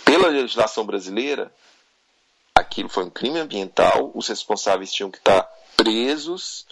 pela 0.06 0.30
legislação 0.30 0.86
brasileira, 0.86 1.54
aquilo 2.56 2.90
foi 2.90 3.04
um 3.04 3.10
crime 3.10 3.40
ambiental, 3.40 4.12
os 4.16 4.28
responsáveis 4.28 4.92
tinham 4.92 5.12
que 5.12 5.18
estar 5.18 5.44
presos, 5.76 6.66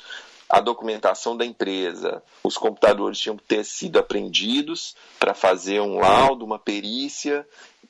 a 0.48 0.60
documentação 0.60 1.38
da 1.38 1.46
empresa, 1.46 2.24
os 2.44 2.58
computadores 2.58 3.20
tinham 3.20 3.38
que 3.38 3.44
ter 3.44 3.64
sido 3.64 4.00
apreendidos 4.00 4.96
para 5.20 5.34
fazer 5.34 5.80
um 5.82 6.00
laudo, 6.00 6.46
uma 6.46 6.58
perícia, 6.58 7.46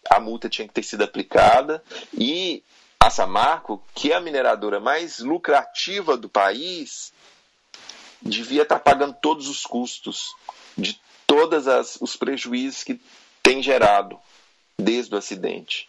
a 0.10 0.20
multa 0.20 0.50
tinha 0.50 0.68
que 0.68 0.74
ter 0.74 0.84
sido 0.84 1.04
aplicada 1.04 1.84
e 2.14 2.64
a 3.02 3.10
Samarco, 3.10 3.82
que 3.96 4.12
é 4.12 4.16
a 4.16 4.22
mineradora 4.22 4.80
mais 4.80 5.20
lucrativa 5.20 6.18
do 6.18 6.30
país, 6.30 7.14
devia 8.22 8.64
estar 8.64 8.80
pagando 8.80 9.16
todos 9.22 9.48
os 9.48 9.66
custos 9.66 10.36
de 10.78 11.00
todos 11.26 11.66
os 12.02 12.16
prejuízos 12.16 12.84
que 12.84 13.00
tem 13.42 13.64
gerado 13.64 14.20
desde 14.78 15.14
o 15.14 15.18
acidente. 15.18 15.88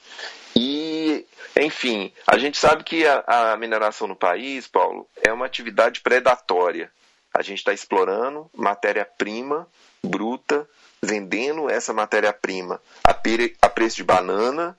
E, 0.55 1.25
enfim, 1.59 2.13
a 2.27 2.37
gente 2.39 2.59
sabe 2.59 2.85
que 2.85 3.07
a, 3.07 3.53
a 3.53 3.57
mineração 3.57 4.07
no 4.07 4.17
país, 4.17 4.67
Paulo, 4.67 5.09
é 5.17 5.33
uma 5.33 5.47
atividade 5.47 6.01
predatória. 6.01 6.93
A 7.33 7.43
gente 7.43 7.59
está 7.59 7.73
explorando 7.73 8.51
matéria-prima 8.55 9.67
bruta, 10.03 10.69
vendendo 11.03 11.71
essa 11.71 11.93
matéria-prima 11.93 12.81
a, 13.05 13.17
a 13.63 13.69
preço 13.69 13.97
de 13.97 14.05
banana, 14.05 14.77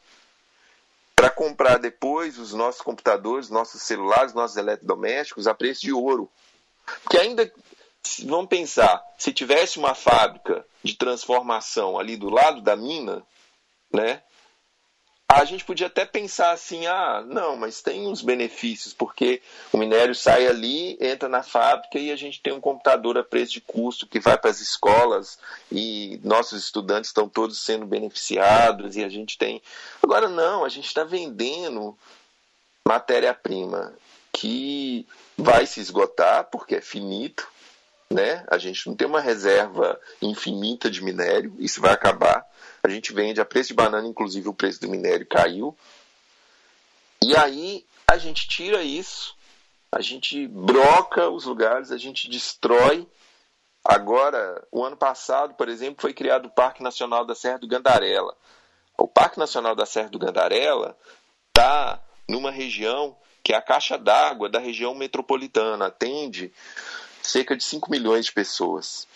para 1.22 1.30
comprar 1.30 1.78
depois 1.78 2.40
os 2.40 2.52
nossos 2.52 2.82
computadores, 2.82 3.48
nossos 3.48 3.84
celulares, 3.84 4.34
nossos 4.34 4.58
eletrodomésticos 4.58 5.46
a 5.46 5.54
preço 5.54 5.82
de 5.82 5.94
ouro. 5.94 6.28
Porque 7.04 7.16
ainda, 7.16 7.54
vamos 8.24 8.48
pensar, 8.48 9.00
se 9.20 9.32
tivesse 9.32 9.78
uma 9.78 9.94
fábrica 9.94 10.66
de 10.84 10.96
transformação 10.96 12.00
ali 12.00 12.18
do 12.18 12.28
lado 12.28 12.60
da 12.60 12.76
mina, 12.76 13.22
né? 13.94 14.24
A 15.36 15.46
gente 15.46 15.64
podia 15.64 15.88
até 15.88 16.06
pensar 16.06 16.52
assim, 16.52 16.86
ah, 16.88 17.24
não, 17.26 17.56
mas 17.56 17.82
tem 17.82 18.08
uns 18.08 18.22
benefícios, 18.22 18.94
porque 18.94 19.42
o 19.72 19.78
minério 19.78 20.14
sai 20.14 20.48
ali, 20.48 20.98
entra 21.00 21.30
na 21.30 21.44
fábrica 21.44 21.98
e 21.98 22.12
a 22.12 22.16
gente 22.16 22.42
tem 22.42 22.52
um 22.52 22.60
computador 22.60 23.18
a 23.18 23.24
preço 23.24 23.54
de 23.54 23.62
custo 23.62 24.08
que 24.08 24.20
vai 24.20 24.38
para 24.38 24.50
as 24.50 24.60
escolas 24.60 25.40
e 25.72 26.20
nossos 26.24 26.64
estudantes 26.64 27.10
estão 27.10 27.30
todos 27.30 27.62
sendo 27.62 27.86
beneficiados 27.86 28.96
e 28.98 29.04
a 29.04 29.10
gente 29.10 29.38
tem. 29.38 29.62
Agora 30.02 30.28
não, 30.28 30.66
a 30.66 30.70
gente 30.70 30.88
está 30.88 31.04
vendendo 31.04 31.98
matéria-prima 32.88 33.94
que 34.34 35.06
vai 35.38 35.66
se 35.66 35.80
esgotar 35.80 36.46
porque 36.46 36.76
é 36.76 36.82
finito, 36.82 37.48
né? 38.10 38.44
A 38.48 38.58
gente 38.58 38.88
não 38.88 38.96
tem 38.96 39.08
uma 39.08 39.22
reserva 39.22 40.00
infinita 40.22 40.90
de 40.90 41.04
minério, 41.04 41.56
isso 41.60 41.80
vai 41.80 41.92
acabar. 41.92 42.46
A 42.84 42.90
gente 42.90 43.14
vende 43.14 43.40
a 43.40 43.46
preço 43.46 43.70
de 43.70 43.76
banana, 43.76 44.08
inclusive 44.08 44.50
o 44.50 44.54
preço 44.54 44.82
do 44.82 44.90
minério 44.90 45.26
caiu. 45.26 45.78
E 47.24 47.36
aí 47.36 47.86
a 48.08 48.18
gente 48.18 48.48
tira 48.48 48.82
isso, 48.82 49.36
a 49.92 50.02
gente 50.02 50.48
broca 50.48 51.30
os 51.30 51.46
lugares, 51.46 51.92
a 51.92 51.98
gente 51.98 52.30
destrói. 52.30 53.08
Agora, 53.84 54.66
o 54.72 54.84
ano 54.84 54.98
passado, 54.98 55.54
por 55.54 55.70
exemplo, 55.70 56.02
foi 56.02 56.14
criado 56.14 56.48
o 56.48 56.52
Parque 56.52 56.84
Nacional 56.84 57.26
da 57.26 57.36
Serra 57.36 57.60
do 57.60 57.68
Gandarela. 57.68 58.36
O 58.98 59.08
Parque 59.08 59.40
Nacional 59.40 59.76
da 59.76 59.86
Serra 59.86 60.10
do 60.10 60.20
Gandarela 60.20 60.98
está 61.50 62.02
numa 62.28 62.52
região 62.52 63.16
que 63.44 63.54
é 63.54 63.56
a 63.56 63.62
caixa 63.62 63.98
d'água 63.98 64.50
da 64.50 64.60
região 64.60 64.94
metropolitana, 64.94 65.88
atende 65.88 66.54
cerca 67.22 67.56
de 67.56 67.64
5 67.64 67.90
milhões 67.90 68.26
de 68.26 68.32
pessoas. 68.32 69.08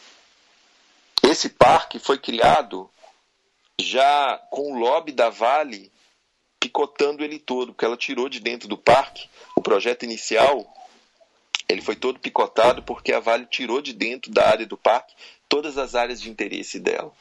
Esse 1.24 1.50
parque 1.50 2.00
foi 2.00 2.18
criado 2.18 2.90
já 3.80 4.38
com 4.50 4.74
o 4.74 4.80
lobby 4.80 5.12
da 5.12 5.30
Vale 5.30 5.92
picotando 6.60 7.24
ele 7.24 7.38
todo, 7.38 7.74
porque 7.74 7.86
ela 7.86 7.98
tirou 7.98 8.28
de 8.28 8.40
dentro 8.40 8.68
do 8.68 8.78
parque 8.78 9.30
o 9.56 9.62
projeto 9.62 10.04
inicial. 10.04 10.74
Ele 11.68 11.82
foi 11.82 11.96
todo 11.96 12.20
picotado 12.20 12.84
porque 12.84 13.12
a 13.12 13.20
Vale 13.20 13.46
tirou 13.46 13.82
de 13.82 13.94
dentro 13.94 14.32
da 14.32 14.48
área 14.48 14.66
do 14.66 14.78
parque 14.78 15.14
todas 15.48 15.78
as 15.78 15.96
áreas 15.96 16.20
de 16.20 16.30
interesse 16.30 16.80
dela, 16.80 17.12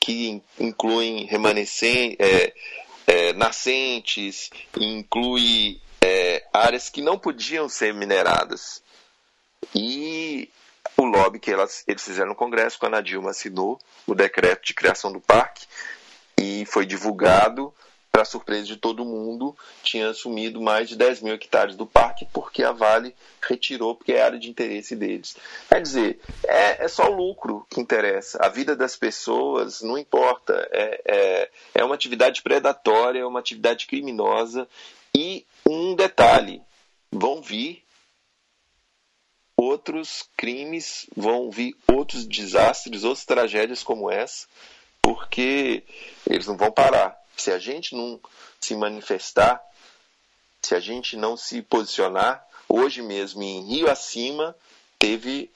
que 0.00 0.42
incluem 0.58 1.26
remanescentes, 1.26 2.16
é, 2.18 2.54
é, 3.06 3.32
nascentes, 3.34 4.50
inclui 4.76 5.80
é, 6.00 6.46
áreas 6.52 6.88
que 6.88 7.02
não 7.02 7.18
podiam 7.18 7.68
ser 7.68 7.92
mineradas. 7.94 8.82
E 9.74 10.50
o 11.02 11.10
lobby 11.10 11.38
que 11.38 11.50
elas, 11.50 11.84
eles 11.86 12.02
fizeram 12.02 12.30
no 12.30 12.34
Congresso, 12.34 12.78
quando 12.78 12.94
a 12.94 13.00
Dilma 13.00 13.30
assinou 13.30 13.78
o 14.06 14.14
decreto 14.14 14.64
de 14.64 14.74
criação 14.74 15.12
do 15.12 15.20
parque, 15.20 15.66
e 16.38 16.64
foi 16.66 16.84
divulgado, 16.86 17.72
para 18.12 18.26
surpresa 18.26 18.66
de 18.66 18.76
todo 18.76 19.06
mundo, 19.06 19.56
tinha 19.82 20.10
assumido 20.10 20.60
mais 20.60 20.86
de 20.86 20.96
10 20.96 21.22
mil 21.22 21.32
hectares 21.32 21.74
do 21.74 21.86
parque, 21.86 22.28
porque 22.30 22.62
a 22.62 22.70
Vale 22.70 23.16
retirou, 23.40 23.96
porque 23.96 24.12
é 24.12 24.22
área 24.22 24.38
de 24.38 24.50
interesse 24.50 24.94
deles. 24.94 25.34
Quer 25.66 25.80
dizer, 25.80 26.20
é, 26.46 26.84
é 26.84 26.88
só 26.88 27.10
o 27.10 27.16
lucro 27.16 27.66
que 27.70 27.80
interessa. 27.80 28.38
A 28.42 28.50
vida 28.50 28.76
das 28.76 28.96
pessoas 28.96 29.80
não 29.80 29.96
importa. 29.96 30.68
É, 30.70 31.00
é, 31.06 31.50
é 31.76 31.84
uma 31.84 31.94
atividade 31.94 32.42
predatória, 32.42 33.20
é 33.20 33.26
uma 33.26 33.40
atividade 33.40 33.86
criminosa. 33.86 34.68
E 35.16 35.46
um 35.66 35.94
detalhe: 35.94 36.60
vão 37.10 37.40
vir 37.40 37.82
outros 39.56 40.24
crimes, 40.36 41.06
vão 41.16 41.50
vir 41.50 41.76
outros 41.86 42.26
desastres, 42.26 43.04
outras 43.04 43.24
tragédias 43.24 43.82
como 43.82 44.10
essa, 44.10 44.46
porque 45.00 45.82
eles 46.28 46.46
não 46.46 46.56
vão 46.56 46.70
parar. 46.70 47.16
Se 47.36 47.50
a 47.50 47.58
gente 47.58 47.94
não 47.94 48.20
se 48.60 48.74
manifestar, 48.74 49.60
se 50.60 50.74
a 50.74 50.80
gente 50.80 51.16
não 51.16 51.36
se 51.36 51.60
posicionar, 51.62 52.46
hoje 52.68 53.02
mesmo 53.02 53.42
em 53.42 53.66
Rio 53.66 53.90
Acima 53.90 54.56
teve 54.98 55.50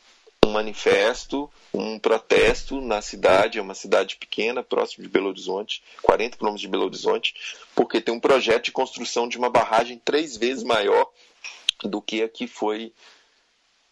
um 0.45 0.53
manifesto, 0.53 1.51
um 1.73 1.99
protesto 1.99 2.81
na 2.81 3.03
cidade, 3.03 3.59
é 3.59 3.63
uma 3.63 3.75
cidade 3.75 4.17
pequena, 4.17 4.63
próximo 4.63 5.03
de 5.03 5.09
Belo 5.11 5.29
Horizonte, 5.29 5.83
40 6.03 6.37
quilômetros 6.37 6.61
de 6.61 6.69
Belo 6.69 6.85
Horizonte, 6.85 7.35
porque 7.75 8.01
tem 8.01 8.15
um 8.15 8.21
projeto 8.21 8.67
de 8.67 8.73
construção 8.73 9.29
de 9.29 9.39
uma 9.39 9.51
barragem 9.51 10.01
três 10.05 10.37
vezes 10.37 10.63
maior 10.63 11.09
do 11.83 12.01
que 12.01 12.23
a 12.23 12.29
que 12.29 12.47
foi 12.47 12.93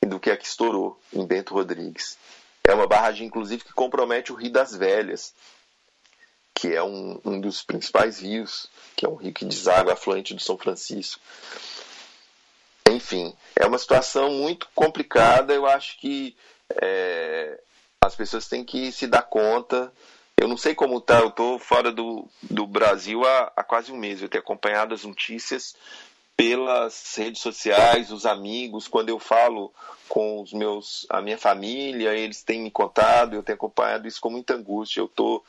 do 0.06 0.20
que 0.20 0.30
a 0.30 0.36
que 0.36 0.46
estourou 0.46 1.00
em 1.12 1.26
Bento 1.26 1.54
Rodrigues. 1.54 2.18
É 2.66 2.74
uma 2.74 2.86
barragem, 2.86 3.26
inclusive, 3.26 3.64
que 3.64 3.72
compromete 3.72 4.32
o 4.32 4.36
Rio 4.36 4.50
das 4.50 4.74
Velhas, 4.74 5.34
que 6.54 6.74
é 6.74 6.82
um, 6.82 7.20
um 7.24 7.40
dos 7.40 7.62
principais 7.62 8.20
rios, 8.20 8.70
que 8.96 9.04
é 9.04 9.08
um 9.08 9.16
rio 9.16 9.34
que 9.34 9.44
deságua 9.44 9.92
afluente 9.92 10.34
do 10.34 10.40
São 10.40 10.56
Francisco. 10.56 11.20
Enfim, 12.88 13.34
é 13.56 13.66
uma 13.66 13.78
situação 13.78 14.30
muito 14.30 14.68
complicada. 14.74 15.52
Eu 15.52 15.66
acho 15.66 15.98
que 15.98 16.36
é, 16.80 17.60
as 18.00 18.14
pessoas 18.14 18.48
têm 18.48 18.64
que 18.64 18.92
se 18.92 19.06
dar 19.06 19.22
conta. 19.22 19.92
Eu 20.36 20.48
não 20.48 20.56
sei 20.56 20.74
como 20.74 20.98
está, 20.98 21.20
eu 21.20 21.28
estou 21.28 21.58
fora 21.58 21.92
do, 21.92 22.28
do 22.42 22.66
Brasil 22.66 23.24
há, 23.24 23.52
há 23.56 23.64
quase 23.64 23.92
um 23.92 23.96
mês. 23.96 24.22
Eu 24.22 24.28
tenho 24.28 24.42
acompanhado 24.42 24.94
as 24.94 25.04
notícias 25.04 25.74
pelas 26.36 27.14
redes 27.16 27.40
sociais, 27.40 28.10
os 28.10 28.26
amigos, 28.26 28.88
quando 28.88 29.08
eu 29.08 29.18
falo 29.18 29.72
com 30.08 30.42
os 30.42 30.52
meus, 30.52 31.06
a 31.08 31.20
minha 31.20 31.38
família, 31.38 32.14
eles 32.14 32.42
têm 32.42 32.62
me 32.62 32.70
contado, 32.70 33.34
eu 33.34 33.42
tenho 33.42 33.56
acompanhado 33.56 34.06
isso 34.06 34.20
com 34.20 34.30
muita 34.30 34.54
angústia. 34.54 35.00
Eu 35.00 35.08
tô, 35.08 35.42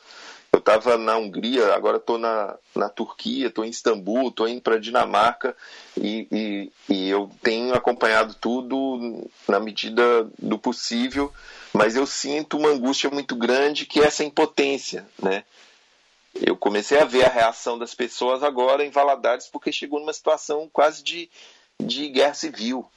eu 0.52 0.58
estava 0.60 0.96
na 0.96 1.16
Hungria, 1.16 1.74
agora 1.74 1.96
estou 1.96 2.18
na, 2.18 2.56
na 2.74 2.88
Turquia, 2.88 3.48
estou 3.48 3.64
em 3.64 3.70
Istambul, 3.70 4.28
estou 4.28 4.48
indo 4.48 4.62
para 4.62 4.78
Dinamarca 4.78 5.56
e, 5.96 6.26
e, 6.30 6.72
e 6.88 7.08
eu 7.10 7.30
tenho 7.42 7.74
acompanhado 7.74 8.34
tudo 8.34 9.28
na 9.48 9.58
medida 9.58 10.26
do 10.38 10.58
possível, 10.58 11.32
mas 11.72 11.96
eu 11.96 12.06
sinto 12.06 12.56
uma 12.56 12.70
angústia 12.70 13.10
muito 13.10 13.34
grande 13.34 13.86
que 13.86 14.00
é 14.00 14.04
essa 14.04 14.24
impotência, 14.24 15.06
né? 15.20 15.44
Eu 16.40 16.56
comecei 16.56 16.98
a 16.98 17.04
ver 17.04 17.24
a 17.24 17.30
reação 17.30 17.78
das 17.78 17.94
pessoas 17.94 18.42
agora 18.42 18.84
em 18.84 18.90
Valadares 18.90 19.48
porque 19.48 19.72
chegou 19.72 20.00
numa 20.00 20.12
situação 20.12 20.68
quase 20.72 21.02
de, 21.02 21.30
de 21.80 22.08
guerra 22.08 22.34
civil. 22.34 22.88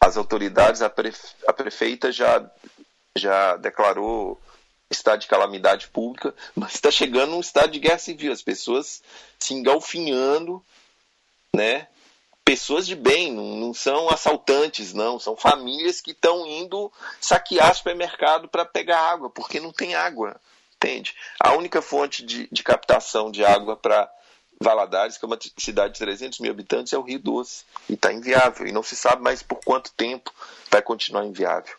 As 0.00 0.16
autoridades, 0.16 0.82
a, 0.82 0.90
prefe, 0.90 1.28
a 1.46 1.52
prefeita 1.52 2.12
já, 2.12 2.44
já 3.16 3.56
declarou 3.56 4.40
estado 4.90 5.20
de 5.20 5.26
calamidade 5.26 5.88
pública, 5.88 6.34
mas 6.54 6.74
está 6.74 6.90
chegando 6.90 7.34
um 7.34 7.40
estado 7.40 7.72
de 7.72 7.78
guerra 7.78 7.98
civil, 7.98 8.32
as 8.32 8.42
pessoas 8.42 9.02
se 9.38 9.54
engalfinhando, 9.54 10.64
né? 11.54 11.88
Pessoas 12.44 12.86
de 12.86 12.94
bem, 12.94 13.32
não, 13.32 13.56
não 13.56 13.72
são 13.72 14.10
assaltantes, 14.10 14.92
não, 14.92 15.18
são 15.18 15.34
famílias 15.34 16.02
que 16.02 16.10
estão 16.10 16.46
indo 16.46 16.92
saquear 17.18 17.74
supermercado 17.74 18.48
para 18.48 18.66
pegar 18.66 19.00
água, 19.00 19.30
porque 19.30 19.58
não 19.58 19.72
tem 19.72 19.94
água, 19.94 20.38
entende? 20.84 21.14
A 21.40 21.52
única 21.54 21.80
fonte 21.80 22.24
de, 22.24 22.48
de 22.52 22.62
captação 22.62 23.30
de 23.30 23.44
água 23.44 23.76
para 23.76 24.08
Valadares, 24.60 25.18
que 25.18 25.24
é 25.24 25.26
uma 25.28 25.38
cidade 25.58 25.94
de 25.94 25.98
300 26.00 26.38
mil 26.40 26.50
habitantes, 26.50 26.92
é 26.92 26.98
o 26.98 27.02
Rio 27.02 27.18
Doce, 27.18 27.64
e 27.88 27.94
está 27.94 28.12
inviável, 28.12 28.66
e 28.66 28.72
não 28.72 28.82
se 28.82 28.94
sabe 28.94 29.22
mais 29.22 29.42
por 29.42 29.58
quanto 29.64 29.92
tempo 29.96 30.30
vai 30.70 30.80
continuar 30.80 31.24
inviável. 31.24 31.74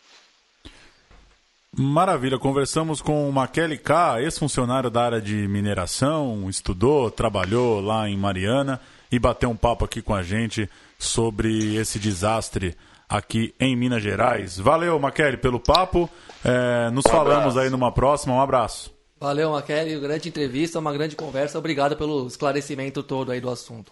Maravilha, 1.77 2.39
conversamos 2.39 3.01
com 3.01 3.27
o 3.27 3.33
Maquele 3.33 3.77
K, 3.77 4.21
ex-funcionário 4.21 4.89
da 4.89 5.03
área 5.03 5.21
de 5.21 5.47
mineração, 5.47 6.49
estudou, 6.49 7.11
trabalhou 7.11 7.81
lá 7.81 8.09
em 8.09 8.17
Mariana 8.17 8.79
e 9.11 9.19
bateu 9.19 9.49
um 9.49 9.57
papo 9.57 9.83
aqui 9.83 10.01
com 10.01 10.13
a 10.13 10.23
gente 10.23 10.69
sobre 10.97 11.75
esse 11.75 11.99
desastre 11.99 12.77
aqui 13.09 13.53
em 13.59 13.75
Minas 13.75 14.01
Gerais. 14.01 14.57
Valeu, 14.57 14.97
Maquele, 14.99 15.37
pelo 15.37 15.59
papo. 15.59 16.09
É, 16.43 16.89
nos 16.91 17.05
um 17.05 17.09
falamos 17.09 17.57
aí 17.57 17.69
numa 17.69 17.91
próxima. 17.91 18.33
Um 18.33 18.41
abraço. 18.41 18.94
Valeu, 19.25 19.51
Maquele. 19.51 19.99
Grande 19.99 20.29
entrevista, 20.29 20.79
uma 20.79 20.93
grande 20.93 21.15
conversa. 21.15 21.57
Obrigado 21.57 21.97
pelo 21.97 22.27
esclarecimento 22.27 23.01
todo 23.01 23.31
aí 23.31 23.41
do 23.41 23.49
assunto. 23.49 23.91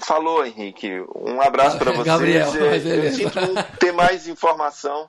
Falou, 0.00 0.44
Henrique. 0.44 0.88
Um 1.14 1.40
abraço 1.40 1.78
para 1.78 1.92
vocês. 1.92 2.06
Gabriel, 2.06 2.54
eu 2.54 3.12
sinto 3.12 3.38
ter 3.78 3.92
mais 3.92 4.26
informação 4.26 5.08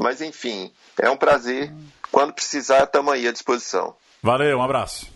mas 0.00 0.20
enfim, 0.20 0.70
é 0.96 1.10
um 1.10 1.16
prazer. 1.16 1.74
Quando 2.12 2.32
precisar, 2.32 2.84
estamos 2.84 3.12
aí 3.12 3.26
à 3.26 3.32
disposição. 3.32 3.96
Valeu, 4.22 4.58
um 4.58 4.62
abraço. 4.62 5.10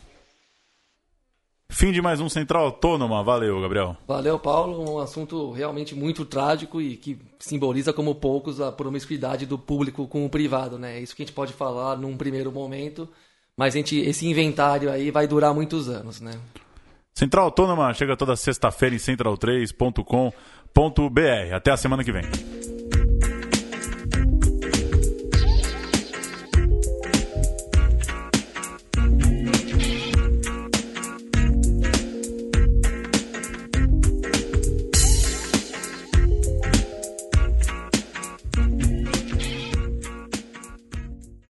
Fim 1.71 1.91
de 1.91 2.03
mais 2.03 2.21
um 2.21 2.29
Central 2.29 2.67
Autônoma. 2.67 3.23
Valeu, 3.23 3.61
Gabriel. 3.63 3.97
Valeu, 4.07 4.39
Paulo. 4.39 4.91
Um 4.91 4.99
assunto 4.99 5.53
realmente 5.53 5.95
muito 5.95 6.25
trágico 6.25 6.83
e 6.83 6.97
que 6.97 7.19
simboliza 7.39 7.93
como 7.93 8.15
poucos 8.15 8.61
a 8.61 8.71
promiscuidade 8.71 9.47
do 9.47 9.57
público 9.57 10.07
com 10.07 10.27
o 10.27 10.29
privado, 10.29 10.79
né? 10.79 10.99
É 10.99 11.01
isso 11.01 11.17
que 11.17 11.23
a 11.23 11.25
gente 11.25 11.35
pode 11.35 11.53
falar 11.53 11.97
num 11.97 12.17
primeiro 12.17 12.53
momento, 12.53 13.09
mas 13.57 13.75
gente, 13.75 13.97
esse 13.97 14.27
inventário 14.27 14.91
aí 14.91 15.11
vai 15.11 15.27
durar 15.27 15.55
muitos 15.55 15.89
anos, 15.89 16.21
né? 16.21 16.33
Central 17.15 17.47
Autônoma 17.47 17.93
chega 17.93 18.17
toda 18.17 18.35
sexta-feira 18.37 18.95
em 18.95 18.99
central3.com.br. 18.99 21.55
Até 21.55 21.71
a 21.71 21.77
semana 21.77 22.03
que 22.03 22.11
vem. 22.11 22.25